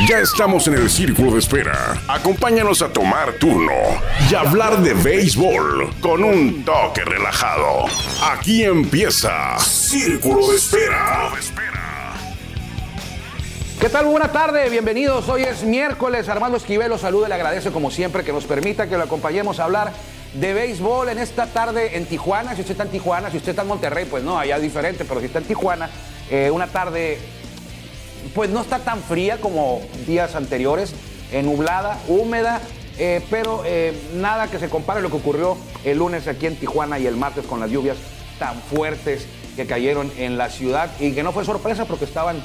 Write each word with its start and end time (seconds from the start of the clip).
Ya 0.00 0.18
estamos 0.18 0.66
en 0.66 0.74
el 0.74 0.90
círculo 0.90 1.30
de 1.30 1.38
espera. 1.38 2.02
Acompáñanos 2.08 2.82
a 2.82 2.92
tomar 2.92 3.34
turno 3.34 3.72
y 4.28 4.34
hablar 4.34 4.82
de 4.82 4.92
béisbol 4.92 5.94
con 6.00 6.24
un 6.24 6.64
toque 6.64 7.04
relajado. 7.04 7.84
Aquí 8.20 8.64
empieza 8.64 9.56
Círculo 9.60 10.48
de 10.48 10.56
Espera. 10.56 11.30
¿Qué 13.80 13.88
tal? 13.88 14.06
Buena 14.06 14.32
tarde, 14.32 14.68
bienvenidos. 14.68 15.28
Hoy 15.28 15.44
es 15.44 15.62
miércoles. 15.62 16.28
Armando 16.28 16.58
Esquivel 16.58 16.90
los 16.90 17.02
saluda 17.02 17.26
y 17.26 17.28
le 17.28 17.36
agradece 17.36 17.70
como 17.70 17.92
siempre 17.92 18.24
que 18.24 18.32
nos 18.32 18.46
permita 18.46 18.88
que 18.88 18.96
lo 18.96 19.04
acompañemos 19.04 19.60
a 19.60 19.64
hablar 19.64 19.92
de 20.34 20.54
béisbol 20.54 21.08
en 21.10 21.18
esta 21.18 21.46
tarde 21.46 21.96
en 21.96 22.06
Tijuana. 22.06 22.56
Si 22.56 22.62
usted 22.62 22.72
está 22.72 22.82
en 22.82 22.90
Tijuana, 22.90 23.30
si 23.30 23.36
usted 23.36 23.50
está 23.50 23.62
en 23.62 23.68
Monterrey, 23.68 24.06
pues 24.10 24.24
no, 24.24 24.36
allá 24.36 24.56
es 24.56 24.62
diferente, 24.62 25.04
pero 25.04 25.20
si 25.20 25.26
está 25.26 25.38
en 25.38 25.44
Tijuana, 25.44 25.88
eh, 26.30 26.50
una 26.50 26.66
tarde 26.66 27.20
pues 28.34 28.50
no 28.50 28.60
está 28.60 28.78
tan 28.78 29.02
fría 29.02 29.40
como 29.40 29.82
días 30.06 30.34
anteriores, 30.34 30.94
eh, 31.32 31.42
nublada, 31.42 31.98
húmeda, 32.08 32.60
eh, 32.98 33.22
pero 33.28 33.62
eh, 33.66 33.92
nada 34.14 34.48
que 34.48 34.58
se 34.58 34.68
compare 34.68 35.00
a 35.00 35.02
lo 35.02 35.10
que 35.10 35.16
ocurrió 35.16 35.56
el 35.84 35.98
lunes 35.98 36.28
aquí 36.28 36.46
en 36.46 36.56
Tijuana 36.56 36.98
y 36.98 37.06
el 37.06 37.16
martes 37.16 37.44
con 37.44 37.60
las 37.60 37.70
lluvias 37.70 37.96
tan 38.38 38.60
fuertes 38.62 39.26
que 39.56 39.66
cayeron 39.66 40.10
en 40.16 40.38
la 40.38 40.48
ciudad 40.48 40.90
y 41.00 41.12
que 41.12 41.22
no 41.22 41.32
fue 41.32 41.44
sorpresa 41.44 41.84
porque 41.84 42.04
estaban, 42.04 42.40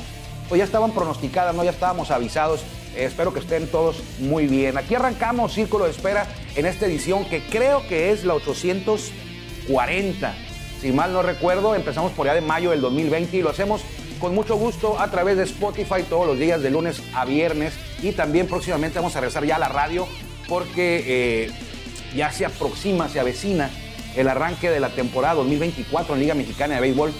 pues 0.47 0.59
ya 0.59 0.65
estaban 0.65 0.91
pronosticadas, 0.91 1.55
¿no? 1.55 1.63
ya 1.63 1.71
estábamos 1.71 2.11
avisados. 2.11 2.61
espero 2.95 3.33
que 3.33 3.39
estén 3.39 3.67
todos 3.67 4.01
muy 4.19 4.47
bien. 4.47 4.77
Aquí 4.77 4.95
arrancamos 4.95 5.53
Círculo 5.53 5.85
de 5.85 5.91
Espera 5.91 6.27
en 6.55 6.65
esta 6.65 6.85
edición 6.85 7.25
que 7.25 7.45
creo 7.45 7.87
que 7.87 8.11
es 8.11 8.25
la 8.25 8.35
840. 8.35 10.35
Si 10.81 10.91
mal 10.91 11.13
no 11.13 11.21
recuerdo, 11.21 11.75
empezamos 11.75 12.11
por 12.13 12.25
ya 12.25 12.33
de 12.33 12.41
mayo 12.41 12.71
del 12.71 12.81
2020 12.81 13.37
y 13.37 13.41
lo 13.41 13.49
hacemos 13.49 13.81
con 14.19 14.35
mucho 14.35 14.55
gusto 14.55 14.99
a 14.99 15.09
través 15.09 15.37
de 15.37 15.43
Spotify 15.43 16.03
todos 16.07 16.27
los 16.27 16.37
días 16.37 16.61
de 16.61 16.69
lunes 16.69 17.01
a 17.13 17.25
viernes. 17.25 17.73
Y 18.01 18.11
también 18.11 18.47
próximamente 18.47 18.99
vamos 18.99 19.15
a 19.15 19.21
regresar 19.21 19.45
ya 19.45 19.55
a 19.55 19.59
la 19.59 19.69
radio 19.69 20.07
porque 20.47 21.03
eh, 21.07 21.51
ya 22.15 22.31
se 22.31 22.45
aproxima, 22.45 23.09
se 23.09 23.19
avecina 23.19 23.69
el 24.15 24.27
arranque 24.27 24.69
de 24.69 24.79
la 24.79 24.89
temporada 24.89 25.35
2024 25.35 26.15
en 26.15 26.19
Liga 26.19 26.33
Mexicana 26.33 26.75
de 26.75 26.81
Béisbol. 26.81 27.11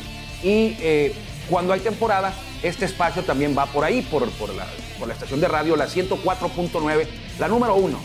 Y 0.44 0.76
eh, 0.80 1.14
cuando 1.50 1.74
hay 1.74 1.80
temporada 1.80 2.34
este 2.64 2.86
espacio 2.86 3.24
también 3.24 3.56
va 3.58 3.66
por 3.68 3.84
ahí, 3.84 4.02
por, 4.02 4.30
por, 4.32 4.54
la, 4.54 4.68
por 4.98 5.08
la 5.08 5.14
estación 5.14 5.40
de 5.40 5.48
radio, 5.48 5.76
la 5.76 5.88
104.9, 5.88 7.08
la 7.40 7.48
número 7.48 7.76
uno, 7.76 8.00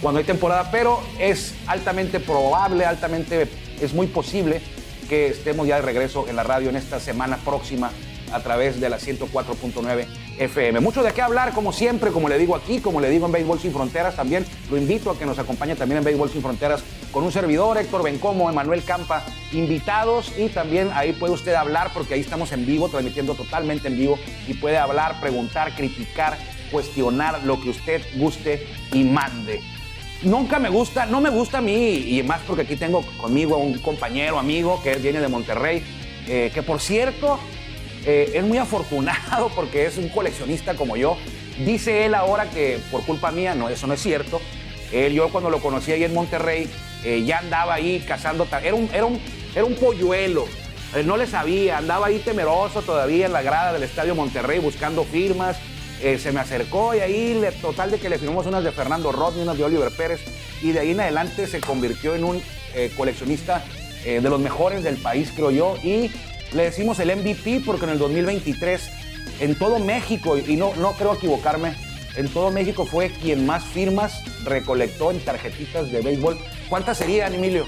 cuando 0.00 0.18
hay 0.18 0.24
temporada, 0.24 0.70
pero 0.70 1.00
es 1.18 1.54
altamente 1.66 2.20
probable, 2.20 2.86
altamente, 2.86 3.48
es 3.80 3.92
muy 3.92 4.06
posible 4.06 4.62
que 5.08 5.28
estemos 5.28 5.66
ya 5.66 5.76
de 5.76 5.82
regreso 5.82 6.26
en 6.28 6.36
la 6.36 6.42
radio 6.42 6.70
en 6.70 6.76
esta 6.76 7.00
semana 7.00 7.36
próxima 7.38 7.90
a 8.32 8.40
través 8.40 8.80
de 8.80 8.88
la 8.88 8.98
104.9 8.98 10.06
FM. 10.38 10.80
Mucho 10.80 11.02
de 11.02 11.12
qué 11.12 11.22
hablar, 11.22 11.52
como 11.52 11.72
siempre, 11.72 12.10
como 12.10 12.28
le 12.28 12.38
digo 12.38 12.54
aquí, 12.54 12.80
como 12.80 13.00
le 13.00 13.10
digo 13.10 13.26
en 13.26 13.32
Béisbol 13.32 13.60
Sin 13.60 13.72
Fronteras 13.72 14.16
también. 14.16 14.46
Lo 14.70 14.76
invito 14.76 15.10
a 15.10 15.18
que 15.18 15.26
nos 15.26 15.38
acompañe 15.38 15.76
también 15.76 15.98
en 15.98 16.04
Béisbol 16.04 16.30
Sin 16.30 16.42
Fronteras 16.42 16.82
con 17.12 17.24
un 17.24 17.32
servidor, 17.32 17.78
Héctor 17.78 18.02
Bencomo, 18.02 18.50
Emanuel 18.50 18.84
Campa, 18.84 19.24
invitados 19.52 20.32
y 20.38 20.48
también 20.48 20.90
ahí 20.94 21.12
puede 21.12 21.32
usted 21.32 21.54
hablar 21.54 21.90
porque 21.94 22.14
ahí 22.14 22.20
estamos 22.20 22.52
en 22.52 22.66
vivo, 22.66 22.88
transmitiendo 22.88 23.34
totalmente 23.34 23.88
en 23.88 23.96
vivo 23.96 24.18
y 24.46 24.54
puede 24.54 24.78
hablar, 24.78 25.20
preguntar, 25.20 25.74
criticar, 25.74 26.38
cuestionar 26.70 27.42
lo 27.44 27.60
que 27.60 27.70
usted 27.70 28.02
guste 28.16 28.66
y 28.92 29.04
mande. 29.04 29.60
Nunca 30.22 30.58
me 30.58 30.68
gusta, 30.68 31.06
no 31.06 31.20
me 31.20 31.30
gusta 31.30 31.58
a 31.58 31.60
mí, 31.60 32.18
y 32.18 32.22
más 32.24 32.40
porque 32.44 32.62
aquí 32.62 32.74
tengo 32.74 33.04
conmigo 33.18 33.54
a 33.54 33.58
un 33.58 33.78
compañero, 33.78 34.38
amigo 34.38 34.82
que 34.82 34.96
viene 34.96 35.20
de 35.20 35.28
Monterrey, 35.28 35.82
eh, 36.26 36.50
que 36.52 36.62
por 36.62 36.80
cierto, 36.80 37.38
eh, 38.10 38.38
es 38.38 38.42
muy 38.42 38.56
afortunado 38.56 39.50
porque 39.54 39.84
es 39.84 39.98
un 39.98 40.08
coleccionista 40.08 40.74
como 40.74 40.96
yo. 40.96 41.18
Dice 41.62 42.06
él 42.06 42.14
ahora 42.14 42.48
que 42.48 42.80
por 42.90 43.04
culpa 43.04 43.30
mía, 43.30 43.54
no, 43.54 43.68
eso 43.68 43.86
no 43.86 43.92
es 43.92 44.00
cierto. 44.00 44.40
Él, 44.92 45.12
yo 45.12 45.28
cuando 45.28 45.50
lo 45.50 45.60
conocí 45.60 45.92
ahí 45.92 46.04
en 46.04 46.14
Monterrey, 46.14 46.70
eh, 47.04 47.22
ya 47.26 47.40
andaba 47.40 47.74
ahí 47.74 48.00
cazando, 48.00 48.48
era 48.62 48.74
un, 48.74 48.88
era 48.94 49.04
un, 49.04 49.20
era 49.54 49.66
un 49.66 49.74
polluelo. 49.74 50.46
Él 50.96 51.06
no 51.06 51.18
le 51.18 51.26
sabía, 51.26 51.76
andaba 51.76 52.06
ahí 52.06 52.20
temeroso 52.20 52.80
todavía 52.80 53.26
en 53.26 53.34
la 53.34 53.42
grada 53.42 53.74
del 53.74 53.82
Estadio 53.82 54.14
Monterrey 54.14 54.58
buscando 54.58 55.04
firmas. 55.04 55.58
Eh, 56.00 56.18
se 56.18 56.32
me 56.32 56.40
acercó 56.40 56.94
y 56.94 57.00
ahí, 57.00 57.38
total 57.60 57.90
de 57.90 57.98
que 57.98 58.08
le 58.08 58.18
firmamos 58.18 58.46
unas 58.46 58.64
de 58.64 58.72
Fernando 58.72 59.12
Rodney, 59.12 59.42
unas 59.42 59.58
de 59.58 59.64
Oliver 59.64 59.90
Pérez, 59.90 60.20
y 60.62 60.72
de 60.72 60.80
ahí 60.80 60.92
en 60.92 61.00
adelante 61.00 61.46
se 61.46 61.60
convirtió 61.60 62.14
en 62.14 62.24
un 62.24 62.42
coleccionista 62.96 63.64
de 64.04 64.20
los 64.20 64.38
mejores 64.40 64.84
del 64.84 64.96
país, 64.96 65.32
creo 65.34 65.50
yo, 65.50 65.76
y 65.82 66.10
le 66.52 66.64
decimos 66.64 66.98
el 67.00 67.14
MVP 67.16 67.62
porque 67.64 67.84
en 67.84 67.90
el 67.90 67.98
2023 67.98 68.90
en 69.40 69.54
todo 69.54 69.78
México, 69.78 70.36
y 70.36 70.56
no, 70.56 70.74
no 70.76 70.92
creo 70.92 71.14
equivocarme, 71.14 71.74
en 72.16 72.28
todo 72.28 72.50
México 72.50 72.86
fue 72.86 73.10
quien 73.10 73.46
más 73.46 73.64
firmas 73.64 74.22
recolectó 74.44 75.10
en 75.10 75.20
tarjetitas 75.20 75.90
de 75.92 76.00
béisbol. 76.00 76.38
¿Cuántas 76.68 76.98
serían, 76.98 77.34
Emilio? 77.34 77.66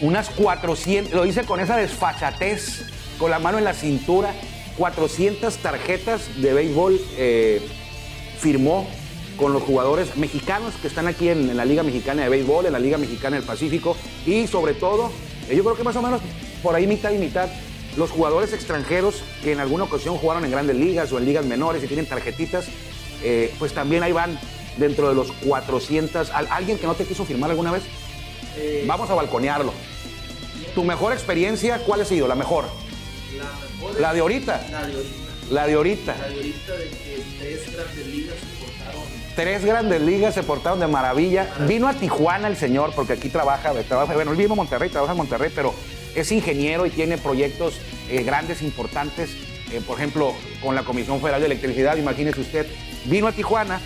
Unas 0.00 0.30
400, 0.30 1.14
lo 1.14 1.24
hice 1.24 1.44
con 1.44 1.60
esa 1.60 1.76
desfachatez, 1.76 2.82
con 3.18 3.30
la 3.30 3.38
mano 3.38 3.58
en 3.58 3.64
la 3.64 3.74
cintura, 3.74 4.34
400 4.76 5.56
tarjetas 5.58 6.22
de 6.40 6.52
béisbol 6.52 7.00
eh, 7.16 7.62
firmó 8.40 8.88
con 9.36 9.52
los 9.52 9.62
jugadores 9.62 10.16
mexicanos 10.16 10.74
que 10.80 10.88
están 10.88 11.06
aquí 11.06 11.28
en, 11.28 11.48
en, 11.50 11.56
la 11.56 11.64
Liga 11.64 11.82
Mexicana 11.82 12.22
de 12.22 12.28
Béisbol, 12.28 12.66
en 12.66 12.72
la 12.72 12.78
Liga 12.78 12.98
Mexicana 12.98 13.36
del 13.36 13.44
Pacífico 13.44 13.96
y 14.26 14.46
sobre 14.46 14.74
todo, 14.74 15.10
yo 15.48 15.62
creo 15.62 15.76
que 15.76 15.82
más 15.84 15.96
o 15.96 16.02
menos 16.02 16.20
por 16.64 16.74
ahí 16.74 16.88
mitad 16.88 17.12
y 17.12 17.18
mitad 17.18 17.48
los 17.96 18.10
jugadores 18.10 18.52
extranjeros 18.52 19.22
que 19.44 19.52
en 19.52 19.60
alguna 19.60 19.84
ocasión 19.84 20.16
jugaron 20.16 20.44
en 20.44 20.50
grandes 20.50 20.74
ligas 20.74 21.12
o 21.12 21.18
en 21.18 21.26
ligas 21.26 21.44
menores 21.44 21.84
y 21.84 21.86
tienen 21.86 22.06
tarjetitas, 22.06 22.64
eh, 23.22 23.54
pues 23.60 23.72
también 23.72 24.02
ahí 24.02 24.10
van 24.10 24.36
dentro 24.78 25.08
de 25.08 25.14
los 25.14 25.30
400. 25.30 26.30
¿Alguien 26.30 26.78
que 26.78 26.86
no 26.86 26.94
te 26.94 27.04
quiso 27.04 27.24
firmar 27.24 27.50
alguna 27.50 27.70
vez? 27.70 27.84
Eh, 28.56 28.84
Vamos 28.88 29.08
a 29.10 29.14
balconearlo. 29.14 29.72
¿Tu 30.74 30.82
mejor 30.82 31.12
experiencia 31.12 31.78
cuál 31.78 32.00
ha 32.00 32.04
sido? 32.04 32.26
La 32.26 32.34
mejor. 32.34 32.64
La 33.36 33.44
mejor. 33.76 34.00
La 34.00 34.12
de 34.14 34.20
ahorita. 34.20 34.66
La 34.70 34.86
de 34.86 34.94
ahorita. 34.94 35.14
La 35.50 35.66
de 35.66 35.74
ahorita. 35.74 36.16
La 36.18 36.28
de 36.28 36.34
ahorita 36.34 36.72
de 36.72 36.88
que 36.88 37.22
tres 37.38 37.72
grandes 37.72 38.06
ligas 38.08 38.34
se 38.40 38.64
portaron. 38.64 39.02
Tres 39.36 39.64
grandes 39.64 40.00
ligas 40.00 40.34
se 40.34 40.42
portaron 40.42 40.80
de 40.80 40.86
maravilla. 40.88 41.48
Vino 41.68 41.86
a 41.86 41.94
Tijuana 41.94 42.48
el 42.48 42.56
señor, 42.56 42.92
porque 42.96 43.12
aquí 43.12 43.28
trabaja, 43.28 43.72
trabaja 43.86 44.14
bueno, 44.14 44.32
él 44.32 44.36
vino 44.36 44.54
a 44.54 44.56
Monterrey, 44.56 44.90
trabaja 44.90 45.12
en 45.12 45.18
Monterrey, 45.18 45.52
pero 45.54 45.74
es 46.14 46.32
ingeniero 46.32 46.86
y 46.86 46.90
tiene 46.90 47.18
proyectos 47.18 47.74
eh, 48.08 48.22
grandes, 48.22 48.62
importantes. 48.62 49.30
Eh, 49.72 49.80
por 49.86 49.98
ejemplo, 49.98 50.34
con 50.62 50.74
la 50.74 50.84
Comisión 50.84 51.20
Federal 51.20 51.40
de 51.40 51.46
Electricidad, 51.46 51.96
imagínese 51.96 52.40
usted, 52.40 52.66
vino 53.06 53.26
a 53.26 53.32
Tijuana, 53.32 53.80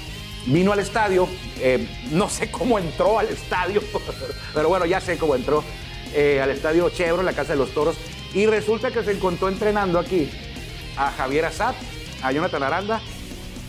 vino 0.46 0.72
al 0.72 0.80
estadio, 0.80 1.28
eh, 1.60 1.86
no 2.10 2.28
sé 2.28 2.50
cómo 2.50 2.78
entró 2.78 3.18
al 3.18 3.28
estadio, 3.28 3.82
pero 4.54 4.68
bueno, 4.68 4.86
ya 4.86 5.00
sé 5.00 5.16
cómo 5.16 5.34
entró 5.34 5.62
al 6.14 6.50
estadio 6.50 6.88
Chevron, 6.88 7.26
la 7.26 7.34
Casa 7.34 7.52
de 7.52 7.58
los 7.58 7.72
Toros, 7.74 7.96
y 8.32 8.46
resulta 8.46 8.90
que 8.90 9.04
se 9.04 9.12
encontró 9.12 9.48
entrenando 9.48 9.98
aquí 9.98 10.30
a 10.96 11.10
Javier 11.10 11.44
Azad, 11.44 11.74
a 12.22 12.32
Jonathan 12.32 12.62
Aranda 12.62 13.00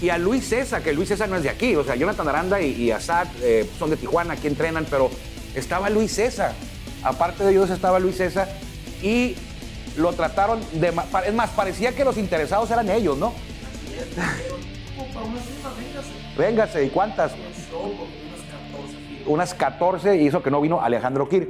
y 0.02 0.08
a 0.10 0.18
Luis 0.18 0.48
César, 0.48 0.82
que 0.82 0.94
Luis 0.94 1.10
César 1.10 1.28
no 1.28 1.36
es 1.36 1.44
de 1.44 1.50
aquí, 1.50 1.76
o 1.76 1.84
sea, 1.84 1.96
Jonathan 1.96 2.30
Aranda 2.30 2.62
y, 2.62 2.90
y 2.90 2.94
son 3.78 3.90
de 3.90 3.98
Tijuana, 3.98 4.36
aquí 4.36 4.48
entrenan, 4.48 4.88
pero 4.90 5.12
estaba 5.54 5.90
Luis 5.90 6.14
César 6.14 6.54
Aparte 7.04 7.44
de 7.44 7.52
ellos 7.52 7.70
estaba 7.70 8.00
Luis 8.00 8.18
César 8.18 8.48
y 9.02 9.36
lo 9.98 10.14
trataron 10.14 10.60
de... 10.74 10.94
Es 11.26 11.34
más, 11.34 11.50
parecía 11.52 11.94
que 11.94 12.04
los 12.04 12.18
interesados 12.18 12.70
eran 12.72 12.90
ellos, 12.90 13.18
¿no? 13.18 13.34
Véngase, 16.38 16.86
¿y 16.86 16.90
cuántas? 16.90 17.34
Unas 19.26 19.54
14 19.54 20.18
y 20.18 20.28
eso 20.28 20.42
que 20.42 20.52
no 20.52 20.62
vino 20.62 20.82
Alejandro 20.82 21.28
Kirk. 21.28 21.50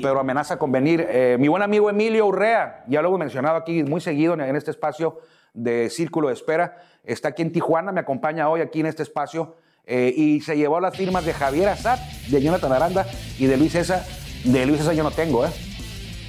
Pero 0.00 0.20
amenaza 0.20 0.58
con 0.58 0.72
venir. 0.72 1.06
Eh, 1.08 1.36
mi 1.38 1.48
buen 1.48 1.62
amigo 1.62 1.90
Emilio 1.90 2.26
Urrea, 2.26 2.84
ya 2.88 3.02
lo 3.02 3.08
hemos 3.08 3.20
mencionado 3.20 3.56
aquí 3.56 3.84
muy 3.84 4.00
seguido 4.00 4.34
en 4.34 4.56
este 4.56 4.70
espacio 4.70 5.20
de 5.52 5.90
Círculo 5.90 6.28
de 6.28 6.34
Espera, 6.34 6.78
está 7.04 7.28
aquí 7.28 7.42
en 7.42 7.52
Tijuana, 7.52 7.92
me 7.92 8.00
acompaña 8.00 8.48
hoy 8.48 8.62
aquí 8.62 8.80
en 8.80 8.86
este 8.86 9.02
espacio 9.02 9.56
eh, 9.84 10.12
y 10.16 10.40
se 10.40 10.56
llevó 10.56 10.80
las 10.80 10.96
firmas 10.96 11.26
de 11.26 11.34
Javier 11.34 11.68
Azad, 11.68 11.98
de 12.30 12.40
Jonathan 12.40 12.72
Aranda 12.72 13.06
y 13.38 13.44
de 13.44 13.58
Luis 13.58 13.72
César 13.72 14.02
de 14.44 14.66
Luis 14.66 14.78
César 14.78 14.94
yo 14.94 15.02
no 15.02 15.10
tengo, 15.10 15.46
¿eh? 15.46 15.50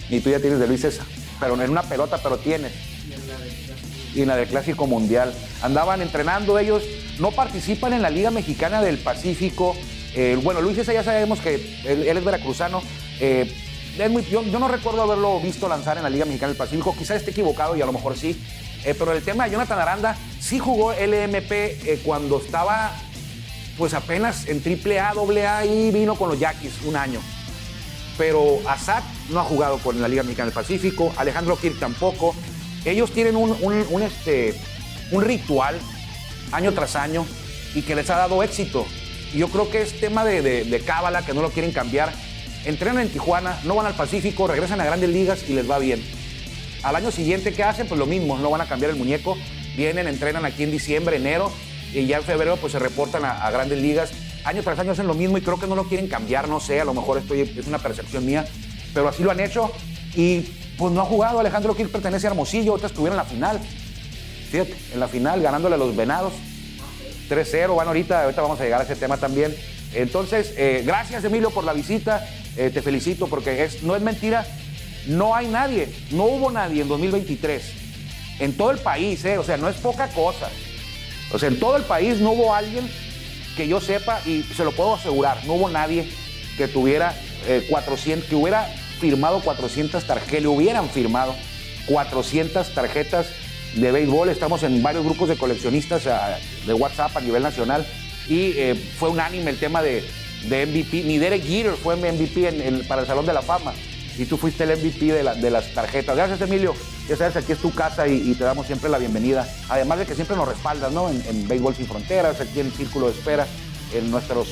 Y 0.10 0.20
tú 0.20 0.30
ya 0.30 0.40
tienes 0.40 0.60
de 0.60 0.68
Luis 0.68 0.82
César. 0.82 1.06
Pero 1.40 1.62
es 1.62 1.70
una 1.70 1.84
pelota, 1.84 2.20
pero 2.22 2.38
tienes. 2.38 2.72
Y 4.14 4.22
en 4.22 4.28
la 4.28 4.36
del 4.36 4.48
Clásico 4.48 4.86
Mundial. 4.86 5.34
Andaban 5.62 6.02
entrenando 6.02 6.60
ellos, 6.60 6.84
no 7.20 7.32
participan 7.32 7.94
en 7.94 8.02
la 8.02 8.10
Liga 8.10 8.30
Mexicana 8.30 8.82
del 8.82 9.00
Pacífico. 9.00 9.76
Eh, 10.16 10.40
bueno, 10.44 10.62
Luis 10.62 10.76
César 10.76 10.94
ya 10.94 11.04
sabemos 11.04 11.40
que 11.40 11.56
él, 11.86 12.08
es 12.08 12.24
veracruzano. 12.24 12.84
Eh, 13.20 13.52
yo, 14.30 14.44
no 14.44 14.68
recuerdo 14.68 15.02
haberlo 15.02 15.40
visto 15.40 15.68
lanzar 15.68 15.98
en 15.98 16.04
la 16.04 16.10
Liga 16.10 16.26
Mexicana 16.26 16.50
del 16.50 16.58
Pacífico. 16.58 16.96
Quizás 16.98 17.18
esté 17.18 17.32
equivocado 17.32 17.76
y 17.76 17.82
a 17.82 17.86
lo 17.86 17.94
mejor 17.94 18.16
sí. 18.16 18.40
Eh, 18.86 18.94
pero 18.98 19.14
el 19.14 19.24
tema 19.24 19.46
de 19.46 19.52
Jonathan 19.52 19.80
Aranda 19.80 20.18
sí 20.40 20.60
jugó 20.60 20.94
LMP 20.94 22.04
cuando 22.04 22.40
estaba 22.40 22.94
pues 23.78 23.94
apenas 23.96 24.48
en 24.48 24.62
AAA, 24.62 25.14
AA 25.14 25.66
y 25.66 25.92
vino 25.92 26.16
con 26.16 26.30
los 26.30 26.40
Yaquis 26.40 26.74
un 26.86 26.96
año 26.96 27.20
pero 28.18 28.60
Assad 28.68 29.04
no 29.30 29.40
ha 29.40 29.44
jugado 29.44 29.78
con 29.80 30.02
la 30.02 30.08
Liga 30.08 30.24
Mexicana 30.24 30.46
del 30.46 30.54
Pacífico, 30.54 31.14
Alejandro 31.18 31.58
Kirk 31.58 31.80
tampoco. 31.80 32.36
Ellos 32.86 33.12
tienen 33.12 33.36
un, 33.36 34.04
este, 34.04 34.54
un 35.12 35.24
ritual 35.24 35.80
año 36.52 36.74
tras 36.74 36.96
año 36.96 37.26
y 37.74 37.82
que 37.82 37.96
les 37.96 38.10
ha 38.10 38.18
dado 38.18 38.44
éxito. 38.44 38.86
Y 39.34 39.40
yo 39.40 39.48
creo 39.48 39.70
que 39.70 39.82
es 39.82 40.00
tema 40.00 40.26
de, 40.26 40.84
cábala, 40.86 41.26
que 41.26 41.34
no 41.34 41.42
lo 41.42 41.50
quieren 41.50 41.72
cambiar. 41.72 42.12
Entrenan 42.66 43.04
en 43.04 43.10
Tijuana, 43.10 43.60
no 43.64 43.76
van 43.76 43.88
al 43.88 43.96
Pacífico, 43.96 44.48
regresan 44.48 44.80
a 44.80 44.86
grandes 44.86 45.10
ligas 45.10 45.50
y 45.50 45.54
les 45.54 45.70
va 45.70 45.80
bien. 45.80 46.04
Al 46.84 46.96
año 46.96 47.12
siguiente, 47.12 47.54
¿qué 47.54 47.64
hacen? 47.64 47.88
Pues 47.88 47.98
lo 47.98 48.06
mismo, 48.06 48.38
no 48.38 48.50
van 48.50 48.62
a 48.62 48.66
cambiar 48.66 48.92
el 48.92 48.98
muñeco. 48.98 49.38
Vienen, 49.76 50.08
entrenan 50.08 50.46
aquí 50.46 50.64
en 50.64 50.72
diciembre, 50.72 51.16
enero, 51.16 51.52
y 51.94 52.06
ya 52.06 52.18
en 52.18 52.24
febrero 52.24 52.58
pues 52.58 52.74
se 52.74 52.80
reportan 52.80 53.26
a 53.26 53.50
grandes 53.50 53.82
ligas. 53.82 54.12
Año 54.46 54.62
tras 54.62 54.80
año 54.80 54.92
hacen 54.92 55.08
lo 55.08 55.14
mismo 55.14 55.38
y 55.38 55.42
creo 55.42 55.60
que 55.60 55.68
no 55.68 55.76
lo 55.76 55.86
quieren 55.86 56.08
cambiar, 56.08 56.50
no 56.50 56.60
sé, 56.60 56.82
a 56.82 56.86
lo 56.86 56.94
mejor 56.94 57.18
estoy, 57.18 57.42
es 57.42 57.68
una 57.68 57.80
percepción 57.80 58.26
mía, 58.26 58.46
pero 58.94 59.08
así 59.08 59.24
lo 59.24 59.32
han 59.32 59.40
hecho 59.40 59.72
y 60.16 60.42
pues 60.78 60.92
no 60.92 61.02
ha 61.02 61.06
jugado. 61.06 61.40
Alejandro 61.40 61.74
Gil 61.76 61.90
pertenece 61.90 62.28
a 62.28 62.32
Hermosillo, 62.32 62.72
ahorita 62.72 62.88
estuvieron 62.88 63.18
en 63.18 63.24
la 63.24 63.30
final. 63.30 63.60
Fíjate, 64.52 64.76
en 64.94 65.00
la 65.00 65.08
final 65.08 65.42
ganándole 65.42 65.76
a 65.76 65.78
los 65.78 65.96
Venados. 65.96 66.34
3-0, 67.30 67.76
van 67.76 67.88
ahorita, 67.88 68.24
ahorita 68.24 68.42
vamos 68.42 68.60
a 68.60 68.64
llegar 68.64 68.82
a 68.82 68.84
ese 68.84 68.96
tema 68.96 69.18
también. 69.18 69.56
Entonces, 69.94 70.54
eh, 70.58 70.84
gracias 70.86 71.24
Emilio 71.24 71.50
por 71.52 71.64
la 71.64 71.74
visita, 71.74 72.28
eh, 72.58 72.70
te 72.74 72.82
felicito 72.82 73.28
porque 73.28 73.64
es, 73.64 73.84
no 73.84 73.96
es 73.96 74.02
mentira, 74.02 74.46
no 75.08 75.36
hay 75.36 75.48
nadie, 75.48 75.90
no 76.12 76.26
hubo 76.26 76.52
nadie 76.52 76.82
en 76.82 76.88
2023, 76.88 77.64
en 78.40 78.54
todo 78.54 78.72
el 78.72 78.80
país, 78.80 79.24
eh, 79.26 79.38
o 79.38 79.44
sea, 79.44 79.58
no 79.58 79.70
es 79.70 79.78
poca 79.78 80.08
cosa. 80.10 80.50
O 81.32 81.40
sea, 81.40 81.50
en 81.50 81.60
todo 81.60 81.78
el 81.78 81.84
país 81.84 82.20
no 82.20 82.32
hubo 82.32 82.54
alguien 82.54 82.90
que 83.56 83.68
yo 83.68 83.82
sepa, 83.82 84.22
y 84.26 84.44
se 84.44 84.64
lo 84.64 84.72
puedo 84.72 84.96
asegurar, 84.96 85.46
no 85.46 85.54
hubo 85.54 85.70
nadie 85.70 86.08
que 86.58 86.68
tuviera 86.68 87.16
400, 87.70 88.30
que 88.30 88.36
hubiera 88.36 88.68
firmado 89.00 89.42
400 89.42 90.04
tarjetas, 90.06 90.42
le 90.42 90.48
hubieran 90.48 90.90
firmado 90.90 91.36
400 91.88 92.74
tarjetas 92.74 93.28
de 93.76 93.92
béisbol. 93.92 94.30
Estamos 94.30 94.64
en 94.64 94.82
varios 94.82 95.04
grupos 95.04 95.30
de 95.30 95.36
coleccionistas 95.36 96.04
de 96.66 96.74
WhatsApp 96.74 97.16
a 97.18 97.22
nivel 97.22 97.44
nacional 97.44 97.86
y 98.30 98.54
eh, 98.56 98.76
fue 98.98 99.10
unánime 99.10 99.52
el 99.52 99.58
tema 99.58 99.82
de, 99.82 100.04
MVP. 100.46 101.04
Ni 101.04 101.18
Derek 101.18 101.44
Jeter 101.44 101.74
fue 101.74 101.96
MVP 101.96 102.84
para 102.88 103.02
el 103.02 103.08
Salón 103.08 103.26
de 103.26 103.34
la 103.34 103.42
Fama 103.42 103.74
y 104.18 104.26
tú 104.26 104.38
fuiste 104.38 104.64
el 104.64 104.78
MVP 104.78 105.06
de, 105.12 105.24
la, 105.24 105.36
de, 105.36 105.50
las 105.50 105.74
tarjetas. 105.74 106.16
Gracias, 106.16 106.42
Emilio. 106.42 106.76
Ya 107.08 107.18
sabes, 107.18 107.36
aquí 107.36 107.52
es 107.52 107.60
tu 107.60 107.74
casa 107.74 108.08
y, 108.08 108.32
y, 108.32 108.36
te 108.36 108.44
damos 108.44 108.68
siempre 108.68 108.90
la 108.90 108.98
bienvenida. 108.98 109.48
Además 109.70 110.00
de 110.00 110.06
que 110.06 110.16
siempre 110.16 110.36
nos 110.36 110.48
respaldas, 110.48 110.92
¿no? 110.92 111.10
En, 111.10 111.24
en 111.28 111.48
Béisbol 111.48 111.76
Sin 111.76 111.88
Fronteras, 111.88 112.40
aquí 112.40 112.60
en 112.60 112.68
el 112.68 112.74
Círculo 112.74 113.08
de 113.08 113.14
Espera, 113.14 113.48
en 113.94 114.12
nuestras 114.12 114.48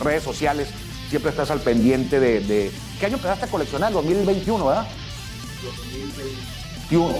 redes 0.00 0.22
sociales. 0.22 0.68
Siempre 1.08 1.30
estás 1.30 1.50
al 1.50 1.60
pendiente 1.60 2.20
de, 2.20 2.40
de... 2.40 2.70
¿Qué 2.98 3.06
año 3.06 3.16
empezaste 3.16 3.46
a 3.46 3.48
coleccionar? 3.48 3.92
2021, 3.92 4.66
¿verdad? 4.66 4.86
2021. 5.62 7.14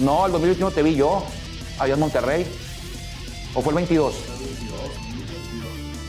No, 0.00 0.26
el 0.26 0.32
2021 0.32 0.70
te 0.72 0.82
vi 0.82 0.94
yo, 0.94 1.24
allá 1.78 1.94
en 1.94 2.00
Monterrey. 2.00 2.46
¿O 3.54 3.62
fue 3.62 3.70
el 3.70 3.76
22? 3.76 4.14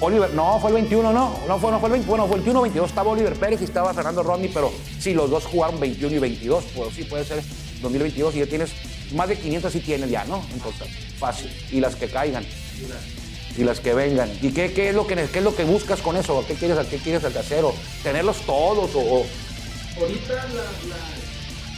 Oliver, 0.06 0.32
no, 0.36 0.60
fue 0.60 0.70
el 0.70 0.76
21, 0.76 1.14
no, 1.14 1.40
no 1.48 1.60
fue, 1.60 1.72
no 1.72 1.80
fue 1.80 1.90
el 1.90 1.94
20, 1.94 2.08
bueno, 2.08 2.28
fue 2.28 2.36
el 2.36 2.42
21 2.42 2.62
22, 2.62 2.90
estaba 2.90 3.10
Oliver 3.10 3.34
Pérez 3.34 3.62
y 3.62 3.64
estaba 3.64 3.92
Fernando 3.92 4.22
Rodney, 4.22 4.52
pero 4.54 4.72
sí, 5.00 5.16
los 5.16 5.32
dos 5.32 5.46
jugaron 5.46 5.80
21 5.80 6.16
y 6.16 6.20
22, 6.20 6.64
pues 6.76 6.94
sí, 6.94 7.06
puede 7.06 7.26
ser 7.26 7.42
2022 7.82 8.36
y 8.36 8.40
ya 8.40 8.46
tienes, 8.46 8.72
más 9.14 9.28
de 9.30 9.36
500 9.36 9.74
sí 9.74 9.80
tienes 9.80 10.12
ya, 10.12 10.24
¿no? 10.26 10.46
Entonces, 10.54 10.88
fácil, 11.18 11.52
y 11.72 11.80
las 11.80 11.96
que 11.96 12.08
caigan, 12.08 12.46
y 13.58 13.64
las 13.64 13.80
que 13.80 13.96
vengan, 13.96 14.32
¿y 14.44 14.52
qué, 14.52 14.66
es, 14.90 14.94
lo 14.94 15.08
que, 15.08 15.16
qué 15.16 15.40
es 15.40 15.44
lo 15.44 15.56
que 15.56 15.64
buscas 15.64 16.02
con 16.02 16.16
eso? 16.18 16.46
¿Qué 16.48 16.54
quieres, 16.54 16.78
qué 16.88 16.98
quieres 16.98 17.24
hacer? 17.24 17.66
¿O 17.66 17.74
¿Tenerlos 18.04 18.38
todos 18.42 18.92
o...? 18.94 19.26
Ahorita 20.00 20.34
la, 20.34 20.44
la, 20.44 21.00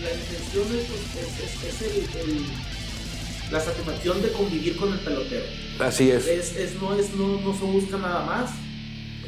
la, 0.02 0.12
intención 0.12 0.66
es, 0.76 0.90
es, 1.64 1.82
es 1.82 3.52
la 3.52 3.62
satisfacción 3.62 4.22
de 4.22 4.34
convivir 4.34 4.76
con 4.76 4.92
el 4.92 5.00
pelotero. 5.00 5.46
Así 5.80 6.12
es. 6.12 6.28
es, 6.28 6.56
es 6.58 6.82
no, 6.82 6.94
es 6.94 7.14
no, 7.16 7.40
no 7.42 7.54
se 7.54 7.66
busca 7.66 7.98
nada 7.98 8.26
más. 8.26 8.52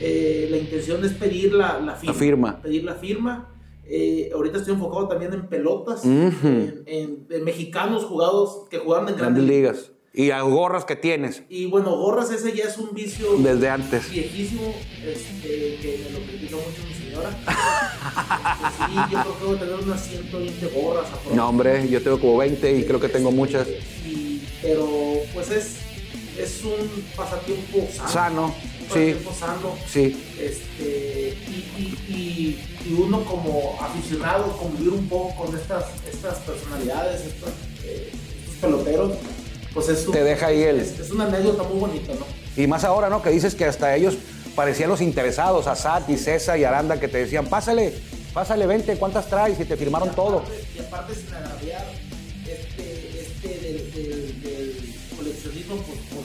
Eh, 0.01 0.47
la 0.49 0.57
intención 0.57 1.03
es 1.03 1.11
pedir 1.13 1.53
la, 1.53 1.79
la, 1.79 1.95
firma, 1.95 2.13
la 2.13 2.19
firma. 2.19 2.61
Pedir 2.61 2.83
la 2.83 2.95
firma. 2.95 3.55
Eh, 3.85 4.29
ahorita 4.33 4.59
estoy 4.59 4.75
enfocado 4.75 5.07
también 5.07 5.33
en 5.33 5.47
pelotas, 5.47 6.05
uh 6.05 6.07
-huh. 6.07 6.43
en, 6.43 6.83
en, 6.85 7.27
en, 7.29 7.43
mexicanos 7.43 8.05
jugados 8.05 8.67
que 8.69 8.77
jugaban 8.77 9.09
en 9.09 9.15
grandes 9.17 9.43
ligas. 9.43 9.91
Y 10.13 10.31
a 10.31 10.41
gorras 10.41 10.85
que 10.85 10.95
tienes. 10.95 11.43
Y 11.49 11.67
bueno, 11.67 11.95
gorras 11.95 12.31
ese 12.31 12.55
ya 12.55 12.65
es 12.65 12.77
un 12.77 12.93
vicio 12.93 13.37
desde 13.37 13.69
antes. 13.69 14.09
Viejísimo, 14.11 14.73
este, 15.05 15.77
que 15.81 16.03
me 16.03 16.19
lo 16.19 16.25
critica 16.25 16.55
mucho 16.55 16.81
mi 16.87 16.93
señora. 16.93 17.29
este, 18.69 18.85
sí, 18.85 18.99
yo 19.11 19.21
creo 19.21 19.39
que 19.39 19.45
voy 19.45 19.55
a 19.55 19.59
tener 19.59 19.75
unas 19.75 20.07
120 20.07 20.67
gorras. 20.67 21.07
No, 21.33 21.49
hombre, 21.49 21.87
yo 21.89 22.01
tengo 22.01 22.19
como 22.19 22.37
20 22.37 22.79
y 22.79 22.83
creo 22.85 22.99
que 22.99 23.09
tengo 23.09 23.31
muchas. 23.31 23.67
Y, 24.05 24.41
pero 24.61 24.87
pues 25.33 25.51
es, 25.51 25.77
es 26.39 26.63
un 26.63 27.05
pasatiempo 27.15 27.87
sano. 27.93 28.09
Sano, 28.09 28.45
un 28.45 28.87
pasatiempo 28.87 29.31
sí. 29.31 29.39
sano. 29.39 29.75
Sí. 29.87 30.35
Este, 30.39 31.37
y, 31.47 31.55
y, 31.77 32.13
y, 32.13 32.89
y, 32.89 32.93
uno 32.93 33.23
como 33.25 33.77
aficionado 33.81 34.57
convivir 34.57 34.93
un 34.93 35.07
poco 35.07 35.35
con 35.35 35.57
estas, 35.57 35.85
estas 36.11 36.37
personalidades, 36.39 37.21
estos, 37.25 37.49
eh, 37.83 38.11
estos 38.41 38.55
peloteros 38.55 39.13
pues 39.73 39.89
es 39.89 40.07
un, 40.07 40.13
te 40.13 40.23
deja 40.23 40.47
ahí 40.47 40.63
el... 40.63 40.79
Es, 40.79 40.99
es, 40.99 41.11
una 41.11 41.25
anécdota 41.25 41.63
muy 41.63 41.79
bonita, 41.79 42.13
¿no? 42.13 42.25
Y 42.61 42.67
más 42.67 42.83
ahora, 42.83 43.09
¿no? 43.09 43.21
Que 43.21 43.29
dices 43.29 43.53
que 43.55 43.65
hasta 43.65 43.95
ellos 43.95 44.17
parecían 44.55 44.89
los 44.89 45.01
interesados, 45.01 45.67
Asad 45.67 46.07
y 46.07 46.17
César 46.17 46.57
y 46.57 46.63
Aranda, 46.63 46.99
que 46.99 47.07
te 47.07 47.19
decían, 47.19 47.45
pásale, 47.45 47.93
pásale, 48.33 48.65
vente, 48.65 48.97
¿cuántas 48.97 49.27
traes? 49.27 49.59
Y 49.59 49.65
te 49.65 49.77
firmaron 49.77 50.09
y 50.09 50.11
aparte, 50.11 50.31
todo. 50.31 50.43
Y 50.75 50.79
aparte, 50.79 51.13
sin 51.15 51.33
agraviar, 51.33 51.85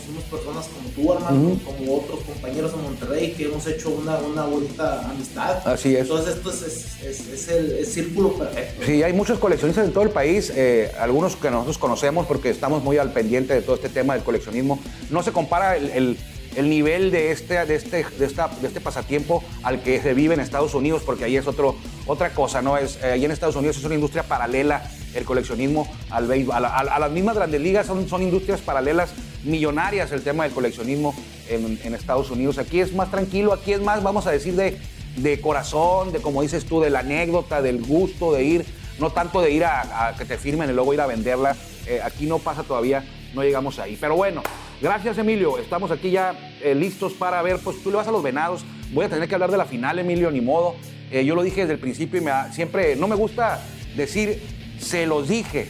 somos 0.06 0.24
personas 0.24 0.66
como 0.66 0.88
tú, 0.90 1.12
hermano, 1.12 1.40
uh 1.40 1.50
-huh. 1.52 1.62
como 1.62 1.96
otros 1.96 2.20
compañeros 2.20 2.72
en 2.74 2.82
Monterrey, 2.82 3.32
que 3.32 3.44
hemos 3.44 3.66
hecho 3.66 3.90
una, 3.90 4.18
una 4.18 4.44
bonita 4.44 5.08
amistad. 5.08 5.66
Así 5.66 5.94
es. 5.94 6.02
Entonces, 6.02 6.36
esto 6.36 6.50
es, 6.50 6.62
es, 6.62 7.02
es, 7.02 7.28
es 7.28 7.48
el, 7.48 7.72
el, 7.72 7.86
círculo 7.86 8.32
perfecto. 8.34 8.84
Sí, 8.84 9.02
hay 9.02 9.12
muchos 9.12 9.38
coleccionistas 9.38 9.86
en 9.86 9.92
todo 9.92 10.04
el 10.04 10.10
país, 10.10 10.52
eh, 10.54 10.92
algunos 10.98 11.36
que 11.36 11.50
nosotros 11.50 11.78
conocemos 11.78 12.26
porque 12.26 12.50
estamos 12.50 12.82
muy 12.82 12.98
al 12.98 13.12
pendiente 13.12 13.54
de 13.54 13.62
todo 13.62 13.76
este 13.76 13.88
tema 13.88 14.14
del 14.14 14.22
coleccionismo. 14.22 14.78
No 15.10 15.22
se 15.22 15.32
compara 15.32 15.76
el, 15.76 15.90
el 15.90 16.18
el 16.56 16.68
nivel 16.68 17.10
de 17.10 17.32
este, 17.32 17.64
de, 17.66 17.74
este, 17.74 18.06
de, 18.18 18.26
esta, 18.26 18.48
de 18.60 18.68
este 18.68 18.80
pasatiempo 18.80 19.42
al 19.62 19.82
que 19.82 20.00
se 20.00 20.14
vive 20.14 20.34
en 20.34 20.40
Estados 20.40 20.74
Unidos, 20.74 21.02
porque 21.04 21.24
ahí 21.24 21.36
es 21.36 21.46
otro, 21.46 21.76
otra 22.06 22.30
cosa, 22.30 22.62
¿no? 22.62 22.76
Es, 22.78 22.98
eh, 23.02 23.12
ahí 23.12 23.24
en 23.24 23.30
Estados 23.30 23.56
Unidos 23.56 23.76
es 23.76 23.84
una 23.84 23.94
industria 23.94 24.22
paralela, 24.22 24.88
el 25.14 25.24
coleccionismo 25.24 25.86
al 26.10 26.26
béisbol, 26.26 26.54
a, 26.54 26.60
la, 26.60 26.68
a, 26.68 26.98
las 26.98 27.10
mismas 27.10 27.36
grandes 27.36 27.60
ligas 27.60 27.86
son, 27.86 28.08
son 28.08 28.22
industrias 28.22 28.60
paralelas 28.60 29.14
millonarias 29.44 30.12
el 30.12 30.22
tema 30.22 30.44
del 30.44 30.52
coleccionismo 30.52 31.14
en, 31.48 31.94
Estados 31.94 32.30
Unidos. 32.30 32.58
Aquí 32.58 32.80
es 32.80 32.94
más 32.94 33.10
tranquilo, 33.10 33.52
aquí 33.52 33.72
es 33.72 33.80
más, 33.80 34.02
vamos 34.02 34.26
a 34.26 34.30
decir, 34.30 34.54
de, 34.54 34.78
de 35.16 35.40
corazón, 35.40 36.12
de 36.12 36.20
como 36.20 36.42
dices 36.42 36.64
tú, 36.64 36.80
de 36.80 36.90
la 36.90 37.00
anécdota, 37.00 37.62
del 37.62 37.82
gusto 37.82 38.32
de 38.32 38.44
ir, 38.44 38.66
no 38.98 39.10
tanto 39.10 39.40
de 39.40 39.50
ir 39.50 39.64
a, 39.64 40.14
que 40.18 40.24
te 40.24 40.38
firmen 40.38 40.70
y 40.70 40.72
luego 40.72 40.94
ir 40.94 41.00
a 41.00 41.06
venderla. 41.06 41.56
Eh, 41.86 42.00
aquí 42.02 42.26
no 42.26 42.38
pasa 42.38 42.62
todavía, 42.62 43.04
no 43.34 43.42
llegamos 43.42 43.78
ahí. 43.78 43.96
Pero 44.00 44.16
bueno, 44.16 44.42
Gracias, 44.80 45.16
Emilio. 45.16 45.56
Estamos 45.58 45.90
aquí 45.90 46.10
ya 46.10 46.34
eh, 46.60 46.74
listos 46.74 47.14
para 47.14 47.40
ver. 47.42 47.58
Pues 47.58 47.82
tú 47.82 47.90
le 47.90 47.96
vas 47.96 48.08
a 48.08 48.10
los 48.10 48.22
venados. 48.22 48.66
Voy 48.92 49.06
a 49.06 49.08
tener 49.08 49.28
que 49.28 49.34
hablar 49.34 49.50
de 49.50 49.56
la 49.56 49.64
final, 49.64 49.98
Emilio, 49.98 50.30
ni 50.30 50.40
modo. 50.40 50.74
Eh, 51.10 51.24
yo 51.24 51.34
lo 51.34 51.42
dije 51.42 51.62
desde 51.62 51.74
el 51.74 51.78
principio 51.78 52.20
y 52.20 52.24
me 52.24 52.32
siempre 52.52 52.96
no 52.96 53.08
me 53.08 53.14
gusta 53.14 53.62
decir 53.96 54.42
se 54.78 55.06
los 55.06 55.28
dije. 55.28 55.68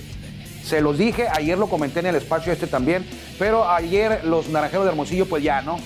Se 0.65 0.81
los 0.81 0.97
dije, 0.97 1.29
ayer 1.31 1.59
lo 1.59 1.69
comenté 1.69 2.01
en 2.01 2.07
el 2.07 2.17
espacio 2.17 2.51
este 2.51 2.67
también, 2.67 3.07
pero 3.39 3.69
ayer 3.69 4.25
los 4.25 4.49
naranjeros 4.49 4.87
de 4.87 4.93
Hermosillo, 4.93 5.27
pues 5.27 5.43
ya, 5.43 5.61
¿no? 5.61 5.77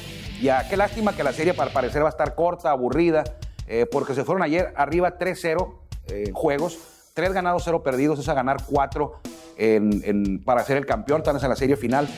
Ya, 0.41 0.69
qué 0.69 0.77
lástima 0.77 1.17
que 1.17 1.25
la 1.25 1.33
serie 1.33 1.53
para 1.53 1.73
parecer 1.73 2.03
va 2.03 2.07
a 2.07 2.11
estar 2.11 2.37
corta, 2.37 2.71
aburrida, 2.71 3.25
eh, 3.67 3.87
porque 3.91 4.15
se 4.15 4.23
fueron 4.23 4.45
ayer 4.45 4.73
arriba 4.77 5.19
3-0 5.19 5.75
en 6.11 6.33
juegos, 6.33 6.79
3 7.15 7.33
ganados, 7.33 7.63
0 7.65 7.83
perdidos, 7.83 8.21
es 8.21 8.29
a 8.29 8.35
ganar 8.35 8.59
4 8.67 9.21
en, 9.57 10.01
en, 10.05 10.45
para 10.45 10.63
ser 10.63 10.77
el 10.77 10.87
campeón, 10.87 11.23
están 11.23 11.37
en 11.37 11.49
la 11.49 11.57
serie 11.57 11.77
final. 11.77 12.09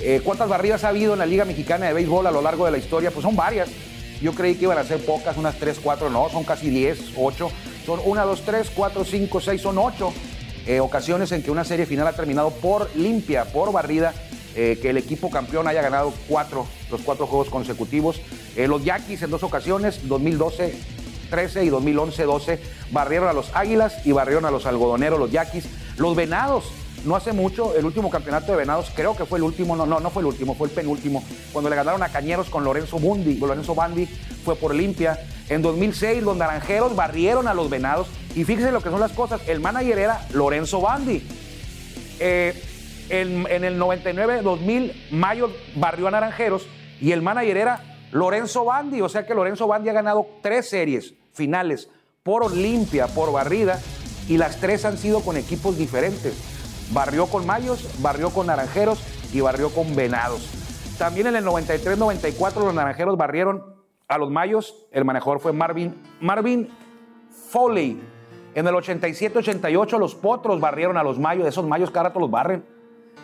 Eh, 0.00 0.20
¿Cuántas 0.22 0.50
barridas 0.50 0.84
ha 0.84 0.88
habido 0.88 1.14
en 1.14 1.20
la 1.20 1.26
Liga 1.26 1.46
Mexicana 1.46 1.86
de 1.86 1.94
Béisbol 1.94 2.26
a 2.26 2.30
lo 2.30 2.42
largo 2.42 2.66
de 2.66 2.70
la 2.70 2.78
historia? 2.78 3.10
Pues 3.10 3.22
son 3.22 3.34
varias. 3.34 3.70
Yo 4.20 4.34
creí 4.34 4.56
que 4.56 4.64
iban 4.64 4.76
a 4.76 4.84
ser 4.84 5.02
pocas, 5.06 5.38
unas 5.38 5.58
3, 5.58 5.80
4, 5.82 6.10
no, 6.10 6.28
son 6.28 6.44
casi 6.44 6.68
10, 6.68 7.14
8. 7.16 7.50
Son 7.86 8.00
1, 8.04 8.26
2, 8.26 8.42
3, 8.44 8.72
4, 8.76 9.04
5, 9.06 9.40
6, 9.40 9.62
son 9.62 9.78
8 9.78 10.12
eh, 10.66 10.80
ocasiones 10.80 11.32
en 11.32 11.42
que 11.42 11.50
una 11.50 11.64
serie 11.64 11.86
final 11.86 12.06
ha 12.06 12.12
terminado 12.12 12.50
por 12.50 12.94
limpia, 12.96 13.44
por 13.46 13.72
barrida, 13.72 14.14
eh, 14.54 14.78
que 14.82 14.90
el 14.90 14.96
equipo 14.96 15.30
campeón 15.30 15.68
haya 15.68 15.82
ganado 15.82 16.12
cuatro, 16.28 16.66
los 16.90 17.00
cuatro 17.02 17.26
juegos 17.26 17.48
consecutivos. 17.48 18.20
Eh, 18.56 18.66
los 18.66 18.84
Yaquis 18.84 19.22
en 19.22 19.30
dos 19.30 19.42
ocasiones, 19.42 20.08
2012 20.08 20.74
13 21.30 21.64
y 21.64 21.68
2011 21.68 22.24
12, 22.24 22.60
barrieron 22.90 23.28
a 23.28 23.32
los 23.32 23.54
Águilas 23.54 24.04
y 24.04 24.12
barrieron 24.12 24.44
a 24.44 24.50
los 24.50 24.66
algodoneros, 24.66 25.18
los 25.18 25.30
Yaquis. 25.30 25.66
Los 25.96 26.16
Venados 26.16 26.64
no 27.04 27.16
hace 27.16 27.32
mucho, 27.32 27.74
el 27.76 27.84
último 27.84 28.10
campeonato 28.10 28.52
de 28.52 28.58
Venados, 28.58 28.90
creo 28.94 29.16
que 29.16 29.24
fue 29.24 29.38
el 29.38 29.44
último, 29.44 29.76
no, 29.76 29.86
no, 29.86 30.00
no 30.00 30.10
fue 30.10 30.22
el 30.22 30.26
último, 30.26 30.54
fue 30.54 30.68
el 30.68 30.74
penúltimo, 30.74 31.24
cuando 31.52 31.70
le 31.70 31.76
ganaron 31.76 32.02
a 32.02 32.10
Cañeros 32.10 32.50
con 32.50 32.64
Lorenzo 32.64 32.98
Bundi, 32.98 33.36
Lorenzo 33.36 33.74
Bandi, 33.74 34.06
fue 34.44 34.56
por 34.56 34.74
limpia. 34.74 35.18
En 35.50 35.62
2006 35.62 36.22
los 36.22 36.36
Naranjeros 36.36 36.96
barrieron 36.96 37.48
a 37.48 37.54
los 37.54 37.68
Venados 37.68 38.08
y 38.36 38.44
fíjense 38.44 38.70
lo 38.70 38.80
que 38.80 38.88
son 38.88 39.00
las 39.00 39.12
cosas, 39.12 39.42
el 39.48 39.60
manager 39.60 39.98
era 39.98 40.26
Lorenzo 40.32 40.80
Bandi. 40.80 41.26
Eh, 42.20 42.54
En, 43.10 43.64
el 43.64 43.80
99-2000, 43.80 45.10
Mayo 45.10 45.50
barrió 45.74 46.06
a 46.06 46.12
Naranjeros 46.12 46.68
y 47.00 47.10
el 47.10 47.22
manager 47.22 47.56
era 47.56 47.98
Lorenzo 48.12 48.64
Bandi. 48.64 49.00
O 49.02 49.08
sea 49.08 49.26
que 49.26 49.34
Lorenzo 49.34 49.66
Bandi 49.66 49.88
ha 49.88 49.92
ganado 49.92 50.28
tres 50.40 50.70
series 50.70 51.14
finales 51.32 51.88
por 52.22 52.54
limpia, 52.54 53.08
por 53.08 53.32
barrida, 53.32 53.80
y 54.28 54.36
las 54.36 54.60
tres 54.60 54.84
han 54.84 54.96
sido 54.96 55.22
con 55.22 55.36
equipos 55.36 55.76
diferentes. 55.76 56.34
Barrió 56.92 57.26
con 57.26 57.44
Mayos, 57.46 57.88
barrió 58.00 58.30
con 58.30 58.46
Naranjeros 58.46 59.00
y 59.32 59.40
barrió 59.40 59.70
con 59.70 59.96
Venados. 59.96 60.48
También 60.96 61.26
en 61.26 61.34
el 61.34 61.44
93-94 61.44 62.62
los 62.62 62.74
Naranjeros 62.74 63.16
barrieron 63.16 63.79
a 64.10 64.18
los 64.18 64.30
Mayos. 64.30 64.86
El 64.90 65.04
manejador 65.04 65.40
fue 65.40 65.52
Marvin, 65.52 65.94
Marvin 66.20 66.68
Foley. 67.48 67.98
En 68.54 68.66
el 68.66 68.74
87-88 68.74 69.98
los 69.98 70.14
Potros 70.16 70.60
barrieron 70.60 70.96
a 70.96 71.02
los 71.04 71.18
Mayos. 71.18 71.46
Esos 71.46 71.64
Mayos 71.64 71.90
cada 71.90 72.08
rato 72.08 72.20
los 72.20 72.30
barren. 72.30 72.64